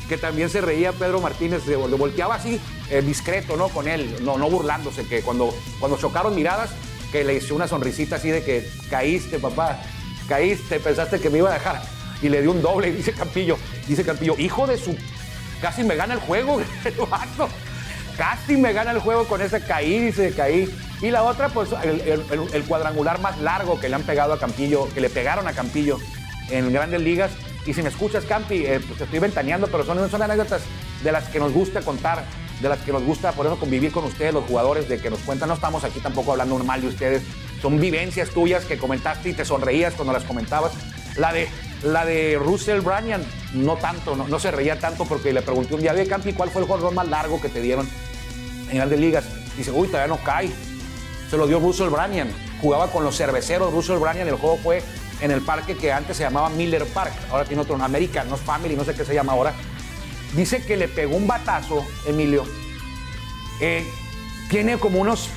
que 0.10 0.18
también 0.18 0.50
se 0.50 0.62
reía 0.62 0.92
Pedro 0.92 1.22
Martínez, 1.22 1.66
le 1.66 1.76
volteaba 1.76 2.36
así, 2.36 2.60
eh, 2.90 3.02
discreto, 3.02 3.56
¿no? 3.56 3.70
Con 3.70 3.88
él, 3.88 4.18
no, 4.22 4.38
no 4.38 4.50
burlándose, 4.50 5.06
que 5.06 5.22
cuando, 5.22 5.54
cuando 5.80 5.98
chocaron 5.98 6.36
miradas, 6.36 6.72
que 7.14 7.24
le 7.24 7.36
hizo 7.36 7.54
una 7.54 7.68
sonrisita 7.68 8.16
así 8.16 8.32
de 8.32 8.44
que 8.44 8.68
caíste, 8.90 9.38
papá, 9.38 9.80
caíste, 10.28 10.80
pensaste 10.80 11.20
que 11.20 11.30
me 11.30 11.38
iba 11.38 11.52
a 11.52 11.54
dejar. 11.54 11.80
Y 12.24 12.28
le 12.28 12.42
dio 12.42 12.52
un 12.52 12.62
doble 12.62 12.92
dice 12.92 13.14
Campillo, 13.14 13.58
dice 13.88 14.04
Campillo, 14.04 14.36
hijo 14.40 14.66
de 14.66 14.78
su, 14.78 14.98
casi 15.62 15.84
me 15.84 15.96
gana 15.96 16.16
el 16.16 16.20
juego, 16.20 16.60
Casi 18.18 18.58
me 18.58 18.74
gana 18.74 18.92
el 18.92 19.00
juego 19.00 19.26
con 19.28 19.42
ese 19.42 19.60
caí, 19.62 19.98
dice, 19.98 20.34
caí. 20.36 20.72
Y 21.02 21.10
la 21.10 21.24
otra, 21.24 21.50
pues, 21.50 21.70
el, 21.84 22.64
cuadrangular 22.66 23.20
más 23.20 23.40
largo 23.40 23.80
que 23.80 23.90
le 23.90 23.96
han 23.96 24.04
pegado 24.04 24.34
a 24.34 24.40
Campillo, 24.40 24.88
que 24.94 25.02
le 25.02 25.10
pegaron 25.10 25.48
a 25.48 25.54
Campillo 25.54 25.98
en 26.52 26.72
grandes 26.72 27.02
ligas. 27.02 27.32
Y 27.66 27.74
si 27.74 27.82
me 27.82 27.90
escuchas, 27.90 28.24
Campi, 28.26 28.68
eh, 28.68 28.80
pues 28.88 29.02
estoy 29.02 29.18
ventaneando, 29.18 29.66
pero 29.66 29.84
son, 29.84 30.12
son 30.12 30.22
anécdotas 30.22 30.62
de 31.04 31.12
las 31.12 31.28
que 31.30 31.40
nos 31.40 31.52
gusta 31.54 31.82
contar, 31.82 32.24
de 32.64 32.70
las 32.70 32.80
que 32.80 32.94
nos 32.94 33.04
gusta, 33.04 33.34
por 33.34 33.46
eso 33.46 33.60
convivir 33.60 33.92
con 33.92 34.06
ustedes, 34.06 34.34
los 34.34 34.46
jugadores, 34.46 34.88
de 34.88 34.98
que 35.00 35.10
nos 35.10 35.20
cuentan. 35.20 35.50
No 35.50 35.56
estamos 35.56 35.84
aquí 35.84 36.00
tampoco 36.00 36.32
hablando 36.32 36.58
normal 36.58 36.82
de 36.82 36.88
ustedes. 36.88 37.22
Son 37.62 37.80
vivencias 37.80 38.30
tuyas 38.30 38.64
que 38.64 38.78
comentaste 38.78 39.30
y 39.30 39.34
te 39.34 39.44
sonreías 39.44 39.94
cuando 39.94 40.14
las 40.14 40.24
comentabas. 40.24 40.72
La 41.18 41.34
de, 41.34 41.50
la 41.84 42.06
de 42.06 42.40
Russell 42.42 42.80
Bryan, 42.80 43.22
no 43.54 43.76
tanto, 43.76 44.16
no, 44.16 44.40
se 44.40 44.50
reía 44.50 44.80
tanto 44.80 45.04
porque 45.06 45.34
le 45.34 45.42
pregunté 45.42 45.76
un 45.76 45.82
día, 45.82 45.94
de 45.94 46.08
Campi, 46.08 46.32
¿cuál 46.32 46.50
fue 46.50 46.62
el 46.62 46.68
jugador 46.68 46.94
más 46.94 47.08
largo 47.08 47.40
que 47.42 47.50
te 47.50 47.62
dieron 47.62 47.88
en 48.70 48.78
grandes 48.78 49.00
ligas? 49.00 49.26
Dice, 49.58 49.70
uy, 49.72 49.90
todavía 49.90 50.08
no 50.08 50.24
cae. 50.24 50.50
Se 51.30 51.36
lo 51.36 51.46
dio 51.46 51.60
Russell 51.60 51.90
Bryan. 51.90 52.32
Jugaba 52.62 52.88
con 52.88 53.04
los 53.04 53.18
cerveceros 53.18 53.74
Russell 53.74 53.98
Bryan. 53.98 54.28
El 54.28 54.36
juego 54.36 54.58
fue 54.64 54.82
en 55.20 55.32
el 55.32 55.42
parque 55.42 55.76
que 55.76 55.92
antes 55.92 56.16
se 56.16 56.24
llamaba 56.24 56.50
Miller 56.50 56.86
Park, 56.86 57.14
ahora 57.30 57.46
tiene 57.46 57.62
otro, 57.62 57.76
American, 57.76 58.30
no 58.30 58.38
Family, 58.38 58.76
no 58.76 58.84
sé 58.84 58.94
qué 58.94 59.06
se 59.06 59.14
llama 59.14 59.34
ahora. 59.34 59.54
Dice 60.36 60.64
que 60.66 60.78
le 60.78 60.88
pegó 60.88 61.16
un 61.16 61.28
batazo, 61.28 61.86
Emilio. 62.06 62.44
Eh, 63.60 63.88
tiene 64.50 64.78
como 64.78 65.00
unos, 65.00 65.30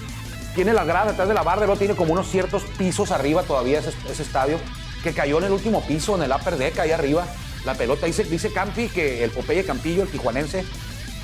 tiene 0.54 0.72
la 0.72 0.84
grada 0.84 1.10
detrás 1.10 1.28
de 1.28 1.34
la 1.34 1.42
barra, 1.42 1.62
pero 1.62 1.76
tiene 1.76 1.94
como 1.94 2.12
unos 2.12 2.30
ciertos 2.30 2.62
pisos 2.78 3.10
arriba 3.10 3.42
todavía 3.42 3.80
ese, 3.80 4.22
estadio, 4.22 4.58
que 5.02 5.12
cayó 5.12 5.38
en 5.38 5.44
el 5.44 5.52
último 5.52 5.86
piso, 5.86 6.16
en 6.16 6.22
el 6.22 6.32
upper 6.32 6.56
deck, 6.56 6.78
ahí 6.78 6.92
arriba. 6.92 7.26
La 7.64 7.74
pelota, 7.74 8.06
dice, 8.06 8.24
dice 8.24 8.52
Campi, 8.52 8.88
que 8.88 9.24
el 9.24 9.30
Popeye 9.30 9.64
Campillo, 9.64 10.02
el 10.02 10.08
tijuanense, 10.08 10.64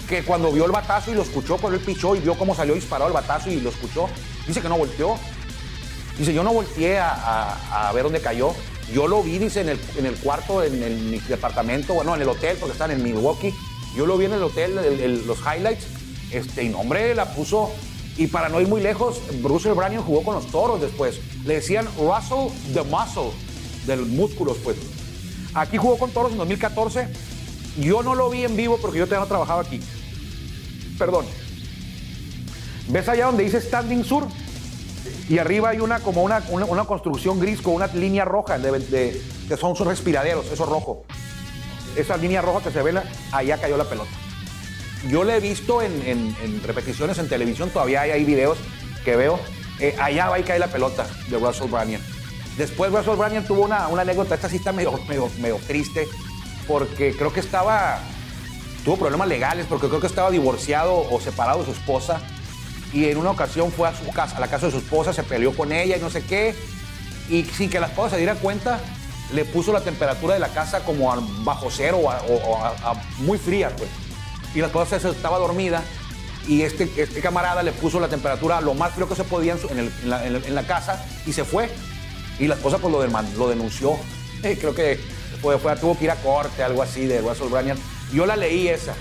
que 0.09 0.25
cuando 0.25 0.53
vio 0.53 0.67
el 0.67 0.73
batazo 0.73 1.13
y 1.13 1.15
lo 1.15 1.23
escuchó, 1.23 1.57
cuando 1.57 1.79
él 1.79 1.85
pichó 1.85 2.15
y 2.17 2.21
vio 2.21 2.35
cómo 2.35 2.55
salió 2.55 2.75
disparado 2.75 3.09
el 3.09 3.15
batazo 3.15 3.51
y 3.51 3.61
lo 3.61 3.71
escuchó, 3.71 4.09
dice 4.47 4.61
que 4.61 4.69
no 4.69 4.77
volteó, 4.77 5.19
Dice, 6.19 6.35
yo 6.35 6.43
no 6.43 6.53
volteé 6.53 6.99
a, 7.01 7.91
ver 7.95 8.05
dónde 8.05 8.21
cayó. 8.21 8.55
Yo 8.93 9.09
lo 9.09 9.23
vi, 9.23 9.39
dice, 9.39 9.61
en 9.63 9.71
el, 9.71 9.81
en 9.97 10.07
el 10.07 10.17
cuarto, 10.17 10.63
en, 10.63 10.83
el, 10.83 10.97
mi 10.99 11.19
departamento, 11.19 11.95
bueno, 11.95 12.15
en 12.15 12.23
el 12.23 12.29
hotel, 12.29 12.57
porque 12.59 12.73
están 12.73 12.91
en 12.91 13.03
Milwaukee. 13.03 13.55
Yo 13.97 14.07
lo 14.07 14.19
vi 14.19 14.27
en 14.27 14.33
el 14.35 14.43
hotel, 14.43 15.27
los 15.27 15.39
highlights. 15.39 15.87
Este, 16.31 16.65
y 16.65 16.69
no, 16.69 16.81
hombre, 16.81 17.15
la 17.15 17.33
puso. 17.35 17.71
Y 18.17 18.27
para 18.27 18.49
no 18.49 18.61
ir 18.61 18.69
muy 18.69 18.83
lejos, 18.83 19.21
Bruce 19.43 19.73
Branion 19.73 20.03
jugó 20.03 20.23
con 20.23 20.35
los 20.35 20.47
toros 20.49 20.81
después. 20.81 21.21
Le 21.47 21.55
decían 21.55 21.87
Russell 21.97 22.53
the 22.75 22.83
Muscle, 22.83 23.31
del 23.87 24.01
músculos, 24.07 24.59
pues. 24.63 24.77
Aquí 25.55 25.79
jugó 25.79 25.99
con 25.99 26.11
toros 26.11 26.33
en 26.33 26.39
2014. 26.39 27.09
Yo 27.81 28.03
no 28.03 28.15
lo 28.15 28.29
vi 28.29 28.45
en 28.45 28.57
vivo 28.57 28.79
porque 28.81 28.99
yo 28.99 29.07
todavía 29.07 29.35
no 29.35 29.53
aquí. 29.55 29.81
Perdón. 30.99 31.25
¿Ves 32.89 33.09
allá 33.09 33.27
donde 33.27 33.45
dice 33.45 33.61
Standing 33.61 34.05
Sur? 34.05 34.27
Y 35.29 35.39
arriba 35.39 35.71
hay 35.71 35.81
una 35.81 36.01
como 36.01 36.23
una, 36.23 36.43
una, 36.51 36.85
construcción 36.85 37.41
gris 37.41 37.61
con 37.61 37.75
una 37.75 37.87
línea 37.89 38.25
roja 38.25 38.59
de, 38.59 39.21
que 39.49 39.57
son 39.57 39.77
sus 39.77 39.87
respiraderos, 39.87 40.47
eso 40.53 40.67
rojo. 40.67 41.05
Esa 41.97 42.17
línea 42.17 42.41
roja 42.41 42.63
que 42.63 42.71
se 42.71 42.83
ve, 42.83 43.01
allá 43.33 43.59
cayó 43.59 43.77
la 43.77 43.85
pelota. 43.85 44.11
Yo 45.09 45.25
la 45.25 45.37
he 45.37 45.41
visto 45.41 45.83
en, 45.83 46.63
repeticiones 46.65 47.19
en 47.19 47.29
televisión, 47.29 47.71
todavía 47.71 48.03
hay, 48.03 48.11
hay 48.13 48.25
videos 48.25 48.59
que 49.05 49.17
veo. 49.17 49.39
Eh, 49.81 49.97
allá 50.01 50.29
va 50.29 50.39
y 50.39 50.45
cae 50.45 50.59
la 50.59 50.69
pelota 50.69 51.07
de 51.29 51.39
Russell 51.39 51.69
Branian. 51.69 52.01
Después 52.57 52.93
Russell 52.93 53.17
Branian 53.17 53.45
tuvo 53.45 53.63
una, 53.63 53.89
una 53.89 54.03
anécdota, 54.03 54.35
esta 54.35 54.49
sí 54.49 54.57
está 54.57 54.73
medio, 54.73 54.93
medio, 55.09 55.29
medio 55.39 55.57
triste, 55.67 56.07
porque 56.69 57.17
creo 57.17 57.33
que 57.33 57.41
estaba, 57.41 57.99
tuvo 58.85 58.97
problemas 58.97 59.27
legales, 59.27 59.67
porque 59.69 59.89
creo 59.89 60.01
que 60.01 60.07
estaba 60.07 60.31
divorciado 60.31 61.07
o 61.11 61.21
separado 61.21 61.61
de 61.61 61.65
su 61.67 61.73
esposa 61.73 62.21
y 62.93 63.07
en 63.07 63.17
una 63.17 63.31
ocasión 63.31 63.73
fue 63.73 63.89
a 63.89 63.95
su 63.95 64.07
casa, 64.11 64.37
a 64.37 64.41
la 64.41 64.49
casa 64.49 64.67
de 64.67 64.73
su 64.73 64.79
esposa, 64.79 65.13
se 65.13 65.23
peleó 65.23 65.57
con 65.57 65.73
ella 65.73 65.97
y 65.97 66.01
no 66.01 66.11
sé 66.11 66.23
qué, 66.23 66.55
y 67.29 67.45
sin 67.45 67.71
que 67.71 67.81
la 67.81 67.87
esposa 67.87 68.11
se 68.11 68.17
diera 68.19 68.35
cuenta, 68.35 68.81
le 69.33 69.45
puso 69.45 69.73
la 69.73 69.81
temperatura 69.81 70.35
de 70.35 70.41
la 70.41 70.49
casa 70.49 70.85
como 70.85 71.13
a 71.13 71.19
bajo 71.45 71.71
cero 71.71 72.01
o, 72.03 72.11
a, 72.11 72.95
muy 73.19 73.39
fría, 73.39 73.71
pues. 73.77 73.89
Y 74.55 74.61
la 74.61 74.67
esposa 74.67 74.97
estaba 74.97 75.39
dormida 75.39 75.83
y 76.47 76.63
este, 76.63 76.91
este 76.97 77.21
camarada 77.21 77.63
le 77.63 77.73
puso 77.73 78.01
la 78.01 78.09
temperatura 78.09 78.61
lo 78.61 78.75
más 78.75 78.93
frío 78.93 79.09
que 79.09 79.15
se 79.15 79.25
podía 79.25 79.57
en, 79.71 80.55
la, 80.55 80.63
casa 80.65 81.03
y 81.25 81.33
se 81.33 81.45
fue. 81.45 81.71
Y 82.39 82.47
la 82.47 82.57
esposa 82.57 82.79
pues 82.79 82.93
lo, 82.93 83.07
lo 83.39 83.49
denunció. 83.49 83.97
creo 84.43 84.75
que 84.75 85.01
fue, 85.41 85.57
tuvo 85.77 85.99
que 85.99 86.05
ir 86.05 86.11
a 86.11 86.17
corte, 86.17 86.63
algo 86.63 86.83
así 86.83 87.07
de 87.07 87.21
Russell 87.21 87.49
Bryan. 87.49 87.79
Yo 88.13 88.27
la 88.27 88.37
leí 88.37 88.69
esa. 88.69 88.95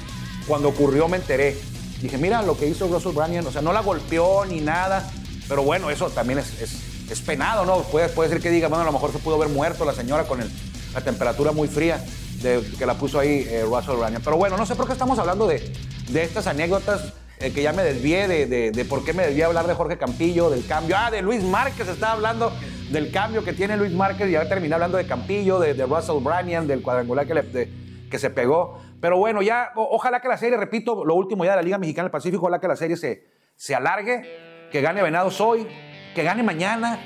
Cuando 0.47 0.69
ocurrió 0.69 1.07
me 1.07 1.17
enteré. 1.17 1.57
Dije, 2.01 2.17
mira 2.17 2.41
lo 2.41 2.57
que 2.57 2.67
hizo 2.67 2.87
Russell 2.87 3.13
Bryan, 3.13 3.45
o 3.45 3.51
sea, 3.51 3.61
no 3.61 3.73
la 3.73 3.81
golpeó 3.81 4.45
ni 4.45 4.59
nada, 4.59 5.09
pero 5.47 5.63
bueno, 5.63 5.89
eso 5.89 6.09
también 6.09 6.39
es, 6.39 6.61
es, 7.09 7.21
penado, 7.21 7.65
¿no? 7.65 7.79
Puede, 7.83 8.07
puede 8.09 8.29
ser 8.29 8.39
que 8.39 8.49
diga, 8.49 8.69
bueno, 8.69 8.83
a 8.83 8.85
lo 8.85 8.93
mejor 8.93 9.11
se 9.11 9.19
pudo 9.19 9.35
haber 9.35 9.49
muerto 9.49 9.83
la 9.83 9.93
señora 9.93 10.23
con 10.23 10.39
la 10.39 11.01
temperatura 11.01 11.51
muy 11.51 11.67
fría 11.67 12.03
que 12.41 12.85
la 12.85 12.95
puso 12.95 13.19
ahí 13.19 13.45
eh, 13.47 13.63
Russell 13.65 13.95
Bryan. 13.95 14.21
Pero 14.23 14.37
bueno, 14.37 14.57
no 14.57 14.65
sé 14.65 14.75
por 14.75 14.87
qué 14.87 14.93
estamos 14.93 15.19
hablando 15.19 15.47
de, 15.47 15.73
de 16.09 16.23
estas 16.23 16.47
anécdotas 16.47 17.13
eh, 17.39 17.51
que 17.51 17.63
ya 17.63 17.73
me 17.73 17.83
desvié 17.83 18.27
de, 18.27 18.71
de, 18.71 18.85
por 18.85 19.03
qué 19.03 19.13
me 19.13 19.25
desvié 19.25 19.43
a 19.43 19.47
hablar 19.47 19.67
de 19.67 19.73
Jorge 19.73 19.97
Campillo, 19.97 20.49
del 20.49 20.65
cambio. 20.65 20.95
Ah, 20.97 21.11
de 21.11 21.21
Luis 21.21 21.43
Márquez, 21.43 21.87
estaba 21.87 22.13
hablando 22.13 22.51
del 22.91 23.11
cambio 23.11 23.43
que 23.43 23.53
tiene 23.53 23.77
Luis 23.77 23.91
Márquez 23.91 24.29
y 24.29 24.33
ya 24.33 24.47
terminé 24.47 24.73
hablando 24.73 24.97
de 24.97 25.05
Campillo, 25.05 25.59
de, 25.59 25.73
Russell 25.85 26.21
Bryan, 26.21 26.67
del 26.67 26.81
cuadrangular 26.81 27.25
que, 27.25 27.33
le, 27.33 27.69
que 28.11 28.19
se 28.19 28.29
pegó. 28.29 28.77
Pero 28.99 29.17
bueno, 29.17 29.41
ya, 29.41 29.71
ojalá 29.75 30.21
que 30.21 30.27
la 30.27 30.37
serie, 30.37 30.57
repito, 30.57 31.03
lo 31.03 31.15
último 31.15 31.43
ya 31.43 31.51
de 31.51 31.55
la 31.57 31.61
Liga 31.63 31.79
Mexicana 31.79 32.03
del 32.03 32.11
Pacífico, 32.11 32.43
ojalá 32.43 32.59
que 32.59 32.67
la 32.67 32.75
serie 32.75 32.97
se, 32.97 33.25
se 33.55 33.73
alargue, 33.73 34.69
que 34.71 34.81
gane 34.81 35.01
Venados 35.01 35.41
hoy, 35.41 35.65
que 36.13 36.21
gane 36.21 36.43
mañana. 36.43 36.99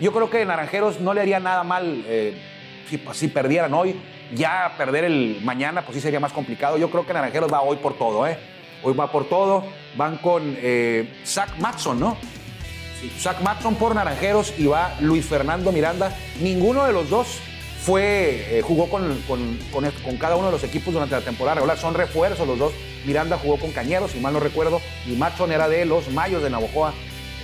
Yo 0.00 0.12
creo 0.12 0.28
que 0.28 0.44
Naranjeros 0.44 1.00
no 1.00 1.14
le 1.14 1.20
haría 1.20 1.38
nada 1.38 1.62
mal 1.62 2.04
eh, 2.08 2.34
si, 3.12 3.28
perdieran 3.28 3.72
hoy. 3.72 4.00
Ya 4.34 4.74
perder 4.76 5.04
el 5.04 5.40
mañana, 5.44 5.82
pues 5.82 5.94
sí 5.94 6.00
sería 6.00 6.18
más 6.18 6.32
complicado. 6.32 6.76
Yo 6.78 6.90
creo 6.90 7.06
que 7.06 7.12
Naranjeros 7.12 7.52
va 7.52 7.62
hoy 7.62 7.76
por 7.76 7.96
todo, 7.96 8.26
¿eh? 8.26 8.36
Hoy 8.82 8.92
va 8.94 9.12
por 9.12 9.28
todo. 9.28 9.64
Van 9.96 10.18
con 10.18 10.42
eh, 10.58 11.22
Zach 11.24 11.56
Matson, 11.58 12.00
¿no? 12.00 12.16
Zach 13.18 13.40
Matson 13.40 13.76
por 13.76 13.94
Naranjeros 13.94 14.58
y 14.58 14.66
va 14.66 14.94
Luis 15.00 15.24
Fernando 15.24 15.70
Miranda. 15.70 16.12
Ninguno 16.40 16.84
de 16.84 16.92
los 16.92 17.08
dos 17.08 17.40
fue, 17.86 18.58
eh, 18.58 18.62
jugó 18.62 18.90
con, 18.90 19.16
con, 19.28 19.56
con, 19.70 20.16
cada 20.16 20.34
uno 20.34 20.46
de 20.46 20.52
los 20.52 20.64
equipos 20.64 20.92
durante 20.92 21.14
la 21.14 21.20
temporada 21.20 21.54
regular. 21.54 21.78
Son 21.78 21.94
refuerzos 21.94 22.44
los 22.44 22.58
dos. 22.58 22.72
Miranda 23.04 23.38
jugó 23.38 23.58
con 23.58 23.70
Cañeros, 23.70 24.10
si 24.10 24.18
mal 24.18 24.32
no 24.32 24.40
recuerdo, 24.40 24.80
y 25.06 25.12
Matson 25.12 25.52
era 25.52 25.68
de 25.68 25.84
los 25.84 26.10
Mayos 26.10 26.42
de 26.42 26.50
Navojoa. 26.50 26.92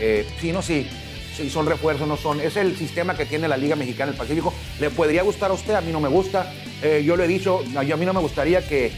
Eh, 0.01 0.27
sí, 0.41 0.51
no, 0.51 0.61
sí. 0.61 0.89
Sí, 1.37 1.49
son 1.49 1.67
refuerzos, 1.67 2.09
no 2.09 2.17
son. 2.17 2.41
Es 2.41 2.57
el 2.57 2.77
sistema 2.77 3.17
que 3.17 3.25
tiene 3.25 3.47
la 3.47 3.57
Liga 3.57 3.77
Mexicana 3.77 4.11
del 4.11 4.19
Pacífico. 4.19 4.53
¿Le 4.81 4.91
podría 4.91 5.23
gustar 5.23 5.53
a 5.53 5.55
usted? 5.55 5.75
A 5.75 5.81
mí 5.81 5.93
no 5.93 6.01
me 6.01 6.09
gusta. 6.09 6.53
Eh, 6.83 7.05
yo 7.07 7.17
le 7.17 7.25
he 7.25 7.29
dicho, 7.29 7.63
a 7.77 7.83
mí 7.85 8.05
no 8.05 8.13
me 8.13 8.21
gustaría 8.21 8.67
que 8.67 8.91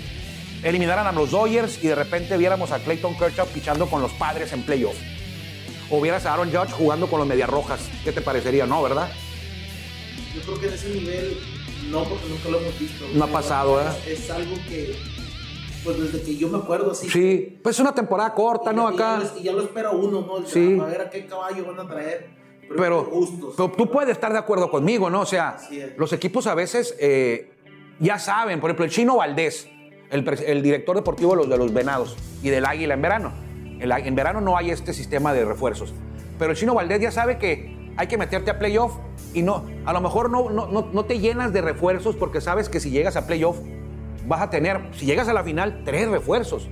eliminaran 0.62 1.06
a 1.06 1.12
los 1.12 1.30
Dodgers 1.30 1.78
y 1.84 1.88
de 1.88 1.94
repente 1.94 2.38
viéramos 2.38 2.72
a 2.72 2.78
Clayton 2.78 3.18
Kershaw 3.18 3.46
pichando 3.48 3.86
con 3.86 4.00
los 4.00 4.12
padres 4.12 4.54
en 4.54 4.62
playoff. 4.62 4.96
O 5.90 6.00
vieras 6.00 6.24
a 6.24 6.32
Aaron 6.32 6.50
Judge 6.50 6.72
jugando 6.72 7.06
con 7.06 7.18
los 7.18 7.28
Medias 7.28 7.50
Rojas. 7.50 7.80
¿Qué 8.02 8.12
te 8.12 8.22
parecería? 8.22 8.64
No, 8.64 8.82
¿verdad? 8.82 9.10
Yo 10.34 10.40
creo 10.42 10.60
que 10.60 10.66
en 10.68 10.74
ese 10.74 10.88
nivel 10.90 11.36
no, 11.90 12.04
porque 12.04 12.26
nunca 12.28 12.48
lo 12.48 12.58
hemos 12.60 12.78
visto. 12.78 13.04
No 13.14 13.24
ha 13.24 13.28
pasado, 13.28 13.80
¿eh? 13.80 13.84
Es, 14.06 14.30
algo 14.30 14.54
que, 14.68 14.96
pues 15.84 16.00
desde 16.00 16.22
que 16.22 16.36
yo 16.36 16.48
me 16.48 16.58
acuerdo 16.58 16.92
así. 16.92 17.08
Sí, 17.08 17.58
pues 17.62 17.76
es 17.76 17.80
una 17.80 17.94
temporada 17.94 18.34
corta, 18.34 18.72
¿no? 18.72 18.90
Y 18.90 18.94
Acá. 18.94 19.18
ya, 19.22 19.24
lo- 19.34 19.38
y 19.40 19.42
ya 19.44 19.52
lo 19.52 19.62
espera 19.62 19.90
uno, 19.90 20.22
¿no? 20.22 20.38
El 20.38 20.46
Sí. 20.46 20.78
A 20.80 20.84
ver 20.84 21.00
a 21.02 21.10
qué 21.10 21.26
caballo 21.26 21.64
van 21.66 21.80
a 21.86 21.88
traer. 21.88 22.30
Pero, 22.76 23.04
justos. 23.04 23.54
pero 23.56 23.70
tú 23.72 23.90
puedes 23.90 24.10
estar 24.10 24.32
de 24.32 24.38
acuerdo 24.38 24.70
conmigo, 24.70 25.10
¿no? 25.10 25.20
O 25.20 25.26
sea, 25.26 25.58
los 25.98 26.12
equipos 26.14 26.46
a 26.46 26.54
veces 26.54 26.96
eh, 26.98 27.52
ya 28.00 28.18
saben, 28.18 28.58
por 28.58 28.70
ejemplo, 28.70 28.86
el 28.86 28.90
Chino 28.90 29.16
Valdés, 29.16 29.68
el, 30.10 30.26
el 30.46 30.62
director 30.62 30.96
deportivo 30.96 31.32
de 31.32 31.36
los, 31.36 31.48
de 31.50 31.58
los 31.58 31.72
Venados 31.74 32.16
y 32.42 32.48
del 32.48 32.64
Águila 32.64 32.94
en 32.94 33.02
verano. 33.02 33.32
El 33.80 33.92
en 33.92 34.14
verano 34.14 34.40
no 34.40 34.56
hay 34.56 34.70
este 34.70 34.94
sistema 34.94 35.34
de 35.34 35.44
refuerzos. 35.44 35.92
Pero 36.38 36.52
el 36.52 36.56
Chino 36.56 36.74
Valdés 36.74 37.00
ya 37.02 37.10
sabe 37.10 37.36
que 37.38 37.92
hay 37.96 38.06
que 38.06 38.16
meterte 38.16 38.50
a 38.50 38.58
playoff 38.58 38.94
y 39.34 39.42
no, 39.42 39.64
a 39.84 39.92
lo 39.92 40.00
mejor 40.00 40.30
no, 40.30 40.48
no, 40.48 40.68
no, 40.68 40.88
no 40.92 41.04
te 41.04 41.18
llenas 41.18 41.52
de 41.52 41.60
refuerzos 41.60 42.16
porque 42.16 42.40
sabes 42.40 42.68
que 42.68 42.80
si 42.80 42.90
llegas 42.90 43.16
a 43.16 43.26
playoff 43.26 43.56
vas 44.26 44.40
a 44.40 44.50
tener, 44.50 44.80
si 44.98 45.06
llegas 45.06 45.28
a 45.28 45.32
la 45.32 45.44
final, 45.44 45.82
tres 45.84 46.08
refuerzos 46.08 46.68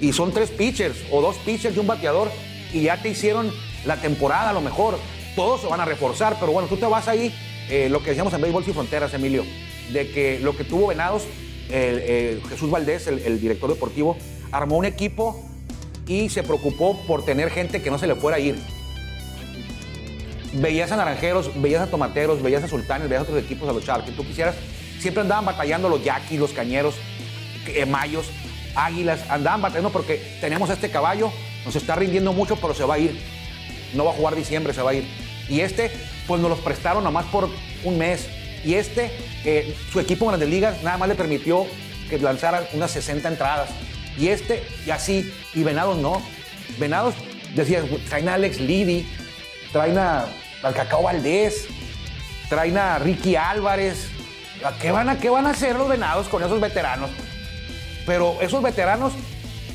y 0.00 0.12
son 0.12 0.32
tres 0.32 0.50
pitchers 0.50 0.96
o 1.10 1.22
dos 1.22 1.36
pitchers 1.38 1.76
y 1.76 1.78
un 1.78 1.86
bateador 1.86 2.28
y 2.72 2.82
ya 2.82 3.00
te 3.00 3.08
hicieron 3.08 3.50
la 3.84 3.96
temporada 3.96 4.50
a 4.50 4.52
lo 4.52 4.60
mejor. 4.60 4.98
Todos 5.34 5.60
se 5.60 5.68
van 5.68 5.80
a 5.80 5.84
reforzar, 5.84 6.36
pero 6.40 6.52
bueno, 6.52 6.68
tú 6.68 6.76
te 6.76 6.86
vas 6.86 7.08
ahí, 7.08 7.34
eh, 7.68 7.88
lo 7.90 8.00
que 8.02 8.10
decíamos 8.10 8.32
en 8.32 8.40
Béisbol 8.40 8.64
Sin 8.64 8.74
Fronteras, 8.74 9.12
Emilio, 9.14 9.44
de 9.92 10.10
que 10.10 10.40
lo 10.40 10.56
que 10.56 10.64
tuvo 10.64 10.88
Venados, 10.88 11.24
eh, 11.68 12.40
Jesús 12.48 12.70
Valdés, 12.70 13.06
el, 13.06 13.18
el 13.20 13.40
director 13.40 13.68
deportivo, 13.70 14.16
armó 14.50 14.76
un 14.76 14.86
equipo 14.86 15.44
y 16.06 16.28
se 16.30 16.42
preocupó 16.42 16.98
por 17.06 17.24
tener 17.24 17.50
gente 17.50 17.82
que 17.82 17.90
no 17.90 17.98
se 17.98 18.06
le 18.06 18.14
fuera 18.14 18.38
a 18.38 18.40
ir. 18.40 18.56
Veías 20.58 20.90
a 20.90 20.96
Naranjeros, 20.96 21.50
veías 21.60 21.82
a 21.82 21.90
Tomateros, 21.90 22.42
veías 22.42 22.64
a 22.64 22.68
Sultanes, 22.68 23.08
veías 23.08 23.20
a 23.20 23.24
otros 23.24 23.42
equipos, 23.42 23.68
a 23.68 23.72
los 23.72 23.84
Charros, 23.84 24.06
que 24.06 24.12
tú 24.12 24.26
quisieras. 24.26 24.54
Siempre 24.98 25.20
andaban 25.20 25.44
batallando 25.44 25.88
los 25.88 26.02
Yaquis, 26.02 26.40
los 26.40 26.52
Cañeros, 26.52 26.94
eh, 27.66 27.84
Mayos, 27.84 28.30
Águilas, 28.74 29.20
andaban 29.28 29.60
batallando 29.60 29.90
porque 29.90 30.38
tenemos 30.40 30.70
este 30.70 30.90
caballo, 30.90 31.30
nos 31.64 31.76
está 31.76 31.94
rindiendo 31.94 32.32
mucho, 32.32 32.56
pero 32.56 32.74
se 32.74 32.84
va 32.84 32.94
a 32.94 32.98
ir. 32.98 33.18
No 33.94 34.04
va 34.04 34.12
a 34.12 34.14
jugar 34.14 34.34
diciembre, 34.34 34.72
se 34.72 34.82
va 34.82 34.92
a 34.92 34.94
ir. 34.94 35.06
Y 35.48 35.60
este, 35.60 35.90
pues 36.26 36.40
nos 36.40 36.50
los 36.50 36.60
prestaron 36.60 37.04
nomás 37.04 37.26
por 37.26 37.50
un 37.84 37.98
mes. 37.98 38.26
Y 38.64 38.74
este, 38.74 39.10
eh, 39.44 39.76
su 39.92 40.00
equipo 40.00 40.24
en 40.24 40.30
Grandes 40.30 40.48
Ligas 40.48 40.82
nada 40.82 40.96
más 40.96 41.08
le 41.08 41.14
permitió 41.14 41.66
que 42.08 42.18
lanzaran 42.18 42.64
unas 42.72 42.90
60 42.92 43.28
entradas. 43.28 43.70
Y 44.18 44.28
este, 44.28 44.62
y 44.86 44.90
así. 44.90 45.32
Y 45.54 45.62
Venados 45.62 45.98
no. 45.98 46.22
Venados, 46.78 47.14
decías, 47.54 47.84
traen 48.08 48.28
a 48.28 48.34
Alex 48.34 48.60
Liddy, 48.60 49.06
traen 49.72 49.98
a, 49.98 50.26
al 50.62 50.74
Cacao 50.74 51.02
Valdés, 51.02 51.66
traen 52.48 52.76
a 52.78 52.98
Ricky 52.98 53.36
Álvarez. 53.36 54.08
¿A 54.64 54.72
¿Qué 54.78 54.90
van 54.90 55.08
a, 55.08 55.18
¿Qué 55.18 55.28
van 55.28 55.46
a 55.46 55.50
hacer 55.50 55.76
los 55.76 55.88
Venados 55.88 56.28
con 56.28 56.42
esos 56.42 56.60
veteranos? 56.60 57.10
Pero 58.06 58.40
esos 58.40 58.62
veteranos 58.62 59.12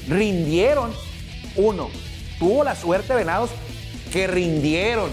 rindieron. 0.08 0.94
Uno, 1.56 1.90
tuvo 2.40 2.64
la 2.64 2.76
suerte 2.76 3.14
Venados 3.14 3.52
que 4.12 4.28
rindieron 4.28 5.12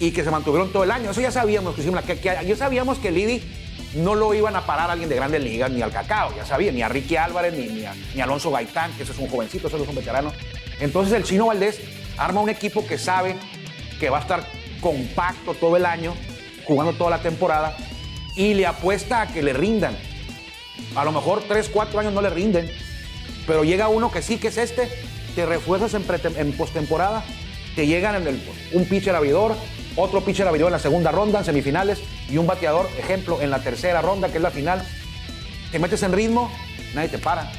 y 0.00 0.10
que 0.10 0.24
se 0.24 0.30
mantuvieron 0.30 0.72
todo 0.72 0.84
el 0.84 0.90
año. 0.90 1.10
Eso 1.10 1.20
ya 1.20 1.30
sabíamos 1.30 1.74
que, 1.74 1.82
hicimos 1.82 2.02
que, 2.02 2.18
que 2.18 2.38
ya 2.46 2.56
sabíamos 2.56 2.98
que 2.98 3.10
Liddy 3.10 3.42
no 3.94 4.14
lo 4.14 4.34
iban 4.34 4.56
a 4.56 4.66
parar 4.66 4.90
a 4.90 4.92
alguien 4.92 5.08
de 5.08 5.16
grandes 5.16 5.42
ligas, 5.42 5.70
ni 5.70 5.80
al 5.80 5.90
Cacao, 5.90 6.34
ya 6.36 6.44
sabía, 6.44 6.72
ni 6.72 6.82
a 6.82 6.88
Ricky 6.88 7.16
Álvarez, 7.16 7.54
ni, 7.54 7.66
ni 7.66 7.84
a, 7.84 7.94
ni 8.14 8.20
a 8.20 8.24
Alonso 8.24 8.50
Gaitán, 8.50 8.92
que 8.92 9.04
ese 9.04 9.12
es 9.12 9.18
un 9.18 9.28
jovencito, 9.28 9.68
ese 9.68 9.76
es 9.76 9.88
un 9.88 9.94
veterano. 9.94 10.32
Entonces 10.80 11.14
el 11.14 11.24
chino 11.24 11.46
Valdés 11.46 11.80
arma 12.18 12.40
un 12.40 12.50
equipo 12.50 12.86
que 12.86 12.98
sabe 12.98 13.36
que 14.00 14.10
va 14.10 14.18
a 14.18 14.20
estar 14.22 14.46
compacto 14.80 15.54
todo 15.54 15.76
el 15.76 15.86
año, 15.86 16.14
jugando 16.64 16.92
toda 16.94 17.10
la 17.10 17.18
temporada, 17.22 17.76
y 18.34 18.54
le 18.54 18.66
apuesta 18.66 19.22
a 19.22 19.26
que 19.28 19.42
le 19.42 19.52
rindan. 19.52 19.96
A 20.94 21.04
lo 21.04 21.12
mejor 21.12 21.42
3, 21.46 21.68
4 21.72 22.00
años 22.00 22.12
no 22.12 22.20
le 22.22 22.30
rinden, 22.30 22.70
pero 23.46 23.64
llega 23.64 23.88
uno 23.88 24.10
que 24.10 24.22
sí, 24.22 24.36
que 24.38 24.48
es 24.48 24.58
este, 24.58 24.88
te 25.34 25.46
refuerzas 25.46 25.94
en, 25.94 26.04
en 26.36 26.52
postemporada, 26.52 27.24
te 27.74 27.86
llegan 27.86 28.14
en 28.16 28.26
el- 28.26 28.42
un 28.72 28.84
pitcher 28.86 29.14
abridor, 29.14 29.54
otro 29.96 30.20
pitcher 30.22 30.46
abridor 30.46 30.68
en 30.68 30.72
la 30.74 30.78
segunda 30.78 31.10
ronda, 31.12 31.38
en 31.38 31.44
semifinales, 31.44 31.98
y 32.30 32.36
un 32.38 32.46
bateador, 32.46 32.88
ejemplo, 32.98 33.40
en 33.40 33.50
la 33.50 33.60
tercera 33.60 34.02
ronda, 34.02 34.28
que 34.28 34.36
es 34.38 34.42
la 34.42 34.50
final. 34.50 34.82
Te 35.72 35.78
metes 35.78 36.02
en 36.02 36.12
ritmo, 36.12 36.50
nadie 36.94 37.08
te 37.08 37.18
para. 37.18 37.50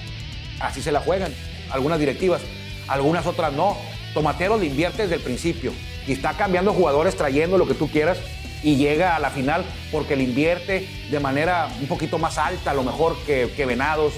Así 0.59 0.81
se 0.81 0.91
la 0.91 0.99
juegan. 0.99 1.33
Algunas 1.71 1.99
directivas, 1.99 2.41
algunas 2.87 3.25
otras 3.25 3.53
no. 3.53 3.77
Tomateros 4.13 4.59
le 4.59 4.67
invierte 4.67 5.03
desde 5.03 5.15
el 5.15 5.21
principio 5.21 5.71
y 6.07 6.13
está 6.13 6.33
cambiando 6.33 6.73
jugadores, 6.73 7.15
trayendo 7.15 7.57
lo 7.57 7.67
que 7.67 7.73
tú 7.73 7.89
quieras 7.89 8.17
y 8.63 8.75
llega 8.75 9.15
a 9.15 9.19
la 9.19 9.29
final 9.29 9.63
porque 9.91 10.15
le 10.15 10.23
invierte 10.23 10.87
de 11.11 11.19
manera 11.19 11.69
un 11.79 11.87
poquito 11.87 12.17
más 12.17 12.37
alta, 12.37 12.71
a 12.71 12.73
lo 12.73 12.83
mejor 12.83 13.17
que, 13.25 13.51
que 13.55 13.65
Venados, 13.65 14.13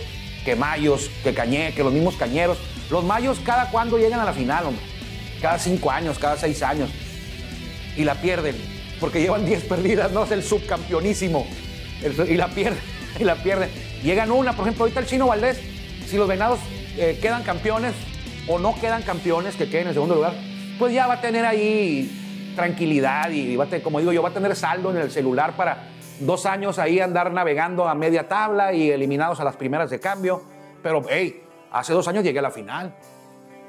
que 0.46 0.56
Mayos, 0.56 1.10
que 1.24 1.34
Cañé, 1.34 1.74
que 1.74 1.84
los 1.84 1.92
mismos 1.94 2.16
Cañeros. 2.16 2.58
Los 2.90 3.04
Mayos 3.04 3.40
cada 3.44 3.70
cuando 3.70 3.98
llegan 3.98 4.20
a 4.20 4.26
la 4.26 4.34
final, 4.34 4.66
hombre. 4.66 4.84
Cada 5.42 5.60
cinco 5.60 5.92
años, 5.92 6.18
cada 6.18 6.38
seis 6.38 6.62
años. 6.64 6.90
Y 7.98 8.04
la 8.04 8.16
pierden 8.16 8.56
porque 9.00 9.22
llevan 9.22 9.46
10 9.46 9.64
perdidas, 9.64 10.12
no 10.12 10.24
es 10.24 10.32
el 10.32 10.44
subcampeonísimo. 10.44 11.48
Y 12.28 12.36
la 12.36 12.50
pierden, 12.50 12.80
y 13.20 13.24
la 13.24 13.36
pierden. 13.36 13.70
Llegan 14.04 14.32
una, 14.32 14.54
por 14.54 14.66
ejemplo, 14.66 14.84
ahorita 14.84 15.00
el 15.02 15.06
Chino 15.06 15.28
Valdés, 15.28 15.60
si 16.08 16.18
los 16.18 16.28
Venados 16.28 16.60
eh, 16.98 17.18
quedan 17.22 17.44
campeones 17.44 17.94
o 18.48 18.60
no 18.60 18.80
quedan 18.80 19.04
campeones, 19.04 19.56
que 19.56 19.70
queden 19.70 19.88
en 19.88 19.94
segundo 19.94 20.16
lugar, 20.16 20.34
pues 20.80 20.94
ya 20.94 21.06
va 21.06 21.16
a 21.16 21.22
tener 21.22 21.46
ahí 21.46 22.54
tranquilidad 22.56 23.30
y 23.30 23.56
va 23.58 23.66
a 23.66 23.68
tener, 23.68 23.84
como 23.84 24.00
digo 24.00 24.14
yo, 24.14 24.24
va 24.24 24.30
a 24.30 24.34
tener 24.34 24.56
saldo 24.56 24.92
en 24.92 24.98
el 24.98 25.12
celular 25.12 25.56
para 25.56 25.90
dos 26.22 26.46
años 26.46 26.80
ahí 26.80 27.00
andar 27.00 27.32
navegando 27.32 27.88
a 27.88 27.94
media 27.94 28.28
tabla 28.28 28.74
y 28.74 28.90
eliminados 28.90 29.40
a 29.40 29.44
las 29.44 29.58
primeras 29.58 29.90
de 29.90 30.00
cambio. 30.00 30.42
Pero, 30.82 31.04
hey, 31.10 31.44
hace 31.72 31.94
dos 31.94 32.08
años 32.08 32.24
llegué 32.24 32.40
a 32.40 32.44
la 32.44 32.52
final. 32.52 32.96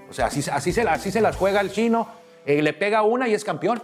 O 0.09 0.12
sea, 0.12 0.27
así, 0.27 0.42
así, 0.51 0.73
se, 0.73 0.83
así 0.83 1.11
se 1.11 1.20
las 1.20 1.37
juega 1.37 1.61
el 1.61 1.73
chino, 1.73 2.09
eh, 2.46 2.62
le 2.62 2.73
pega 2.73 3.03
una 3.03 3.29
y 3.29 3.35
es 3.35 3.44
campeón. 3.44 3.83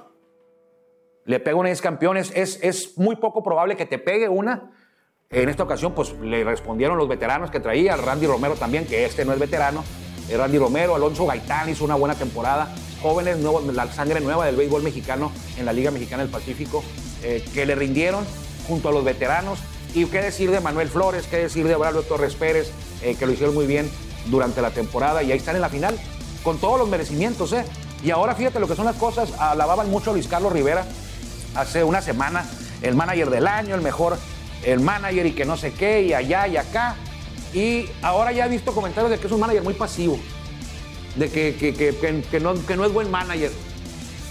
Le 1.25 1.41
pega 1.41 1.57
una 1.57 1.69
y 1.69 1.73
es 1.73 1.83
campeón. 1.83 2.17
Es, 2.17 2.33
es, 2.35 2.61
es 2.62 2.97
muy 2.97 3.17
poco 3.17 3.43
probable 3.43 3.77
que 3.77 3.87
te 3.87 3.99
pegue 3.99 4.29
una. 4.29 4.71
En 5.31 5.49
esta 5.49 5.65
ocasión, 5.65 5.93
pues 5.93 6.12
le 6.21 6.45
respondieron 6.45 6.97
los 6.97 7.09
veteranos 7.09 7.51
que 7.51 7.59
traía, 7.59 7.97
Randy 7.97 8.29
Romero 8.29 8.55
también, 8.55 8.87
que 8.87 9.05
este 9.05 9.25
no 9.25 9.33
es 9.33 9.41
veterano. 9.41 9.83
Eh, 10.29 10.37
Randy 10.37 10.59
Romero, 10.59 10.95
Alonso 10.95 11.27
Gaitán 11.27 11.69
hizo 11.69 11.85
una 11.85 11.97
buena 11.97 12.15
temporada. 12.15 12.73
Jóvenes, 13.02 13.38
nuevos, 13.38 13.64
la 13.74 13.92
sangre 13.92 14.20
nueva 14.20 14.46
del 14.46 14.56
béisbol 14.56 14.82
mexicano 14.82 15.32
en 15.56 15.66
la 15.66 15.72
Liga 15.72 15.90
Mexicana 15.90 16.22
del 16.22 16.32
Pacífico, 16.32 16.82
eh, 17.22 17.44
que 17.52 17.66
le 17.66 17.74
rindieron 17.74 18.24
junto 18.66 18.88
a 18.88 18.92
los 18.92 19.04
veteranos. 19.04 19.59
Y 19.94 20.04
qué 20.06 20.20
decir 20.20 20.50
de 20.50 20.61
Manuel 20.61 20.88
Flores, 20.88 21.26
qué 21.30 21.38
decir 21.38 21.66
de 21.66 21.76
Braulio 21.76 22.02
Torres 22.02 22.35
Pérez, 22.35 22.70
eh, 23.02 23.16
que 23.18 23.26
lo 23.26 23.32
hicieron 23.32 23.54
muy 23.54 23.66
bien 23.66 23.90
durante 24.26 24.61
la 24.61 24.70
temporada 24.70 25.22
y 25.22 25.32
ahí 25.32 25.38
están 25.38 25.56
en 25.56 25.62
la 25.62 25.68
final, 25.68 25.98
con 26.42 26.59
todos 26.59 26.78
los 26.78 26.88
merecimientos. 26.88 27.52
¿eh? 27.52 27.64
Y 28.02 28.11
ahora 28.11 28.35
fíjate 28.35 28.61
lo 28.61 28.68
que 28.68 28.76
son 28.76 28.85
las 28.85 28.96
cosas, 28.96 29.32
alababan 29.38 29.90
mucho 29.90 30.11
a 30.11 30.12
Luis 30.12 30.28
Carlos 30.28 30.52
Rivera 30.52 30.85
hace 31.54 31.82
una 31.85 32.02
semana, 32.02 32.44
el 32.82 32.94
manager 32.94 33.30
del 33.30 33.46
año, 33.46 33.74
el 33.74 33.80
mejor, 33.80 34.18
el 34.64 34.80
manager 34.80 35.26
y 35.26 35.32
que 35.32 35.44
no 35.44 35.56
sé 35.56 35.72
qué, 35.72 36.02
y 36.02 36.12
allá 36.12 36.46
y 36.46 36.56
acá. 36.56 36.96
Y 37.54 37.88
ahora 38.02 38.32
ya 38.32 38.46
he 38.46 38.48
visto 38.48 38.72
comentarios 38.72 39.11
de 39.11 39.18
que 39.18 39.26
es 39.26 39.32
un 39.32 39.40
manager 39.40 39.62
muy 39.62 39.74
pasivo, 39.74 40.18
de 41.16 41.31
que, 41.31 41.55
que- 41.57 41.74
que- 41.74 42.22
que- 42.31 42.40
no, 42.40 42.55
que 42.66 42.76
no 42.76 42.85
es 42.85 42.92
buen 42.92 43.11
manager. 43.11 43.50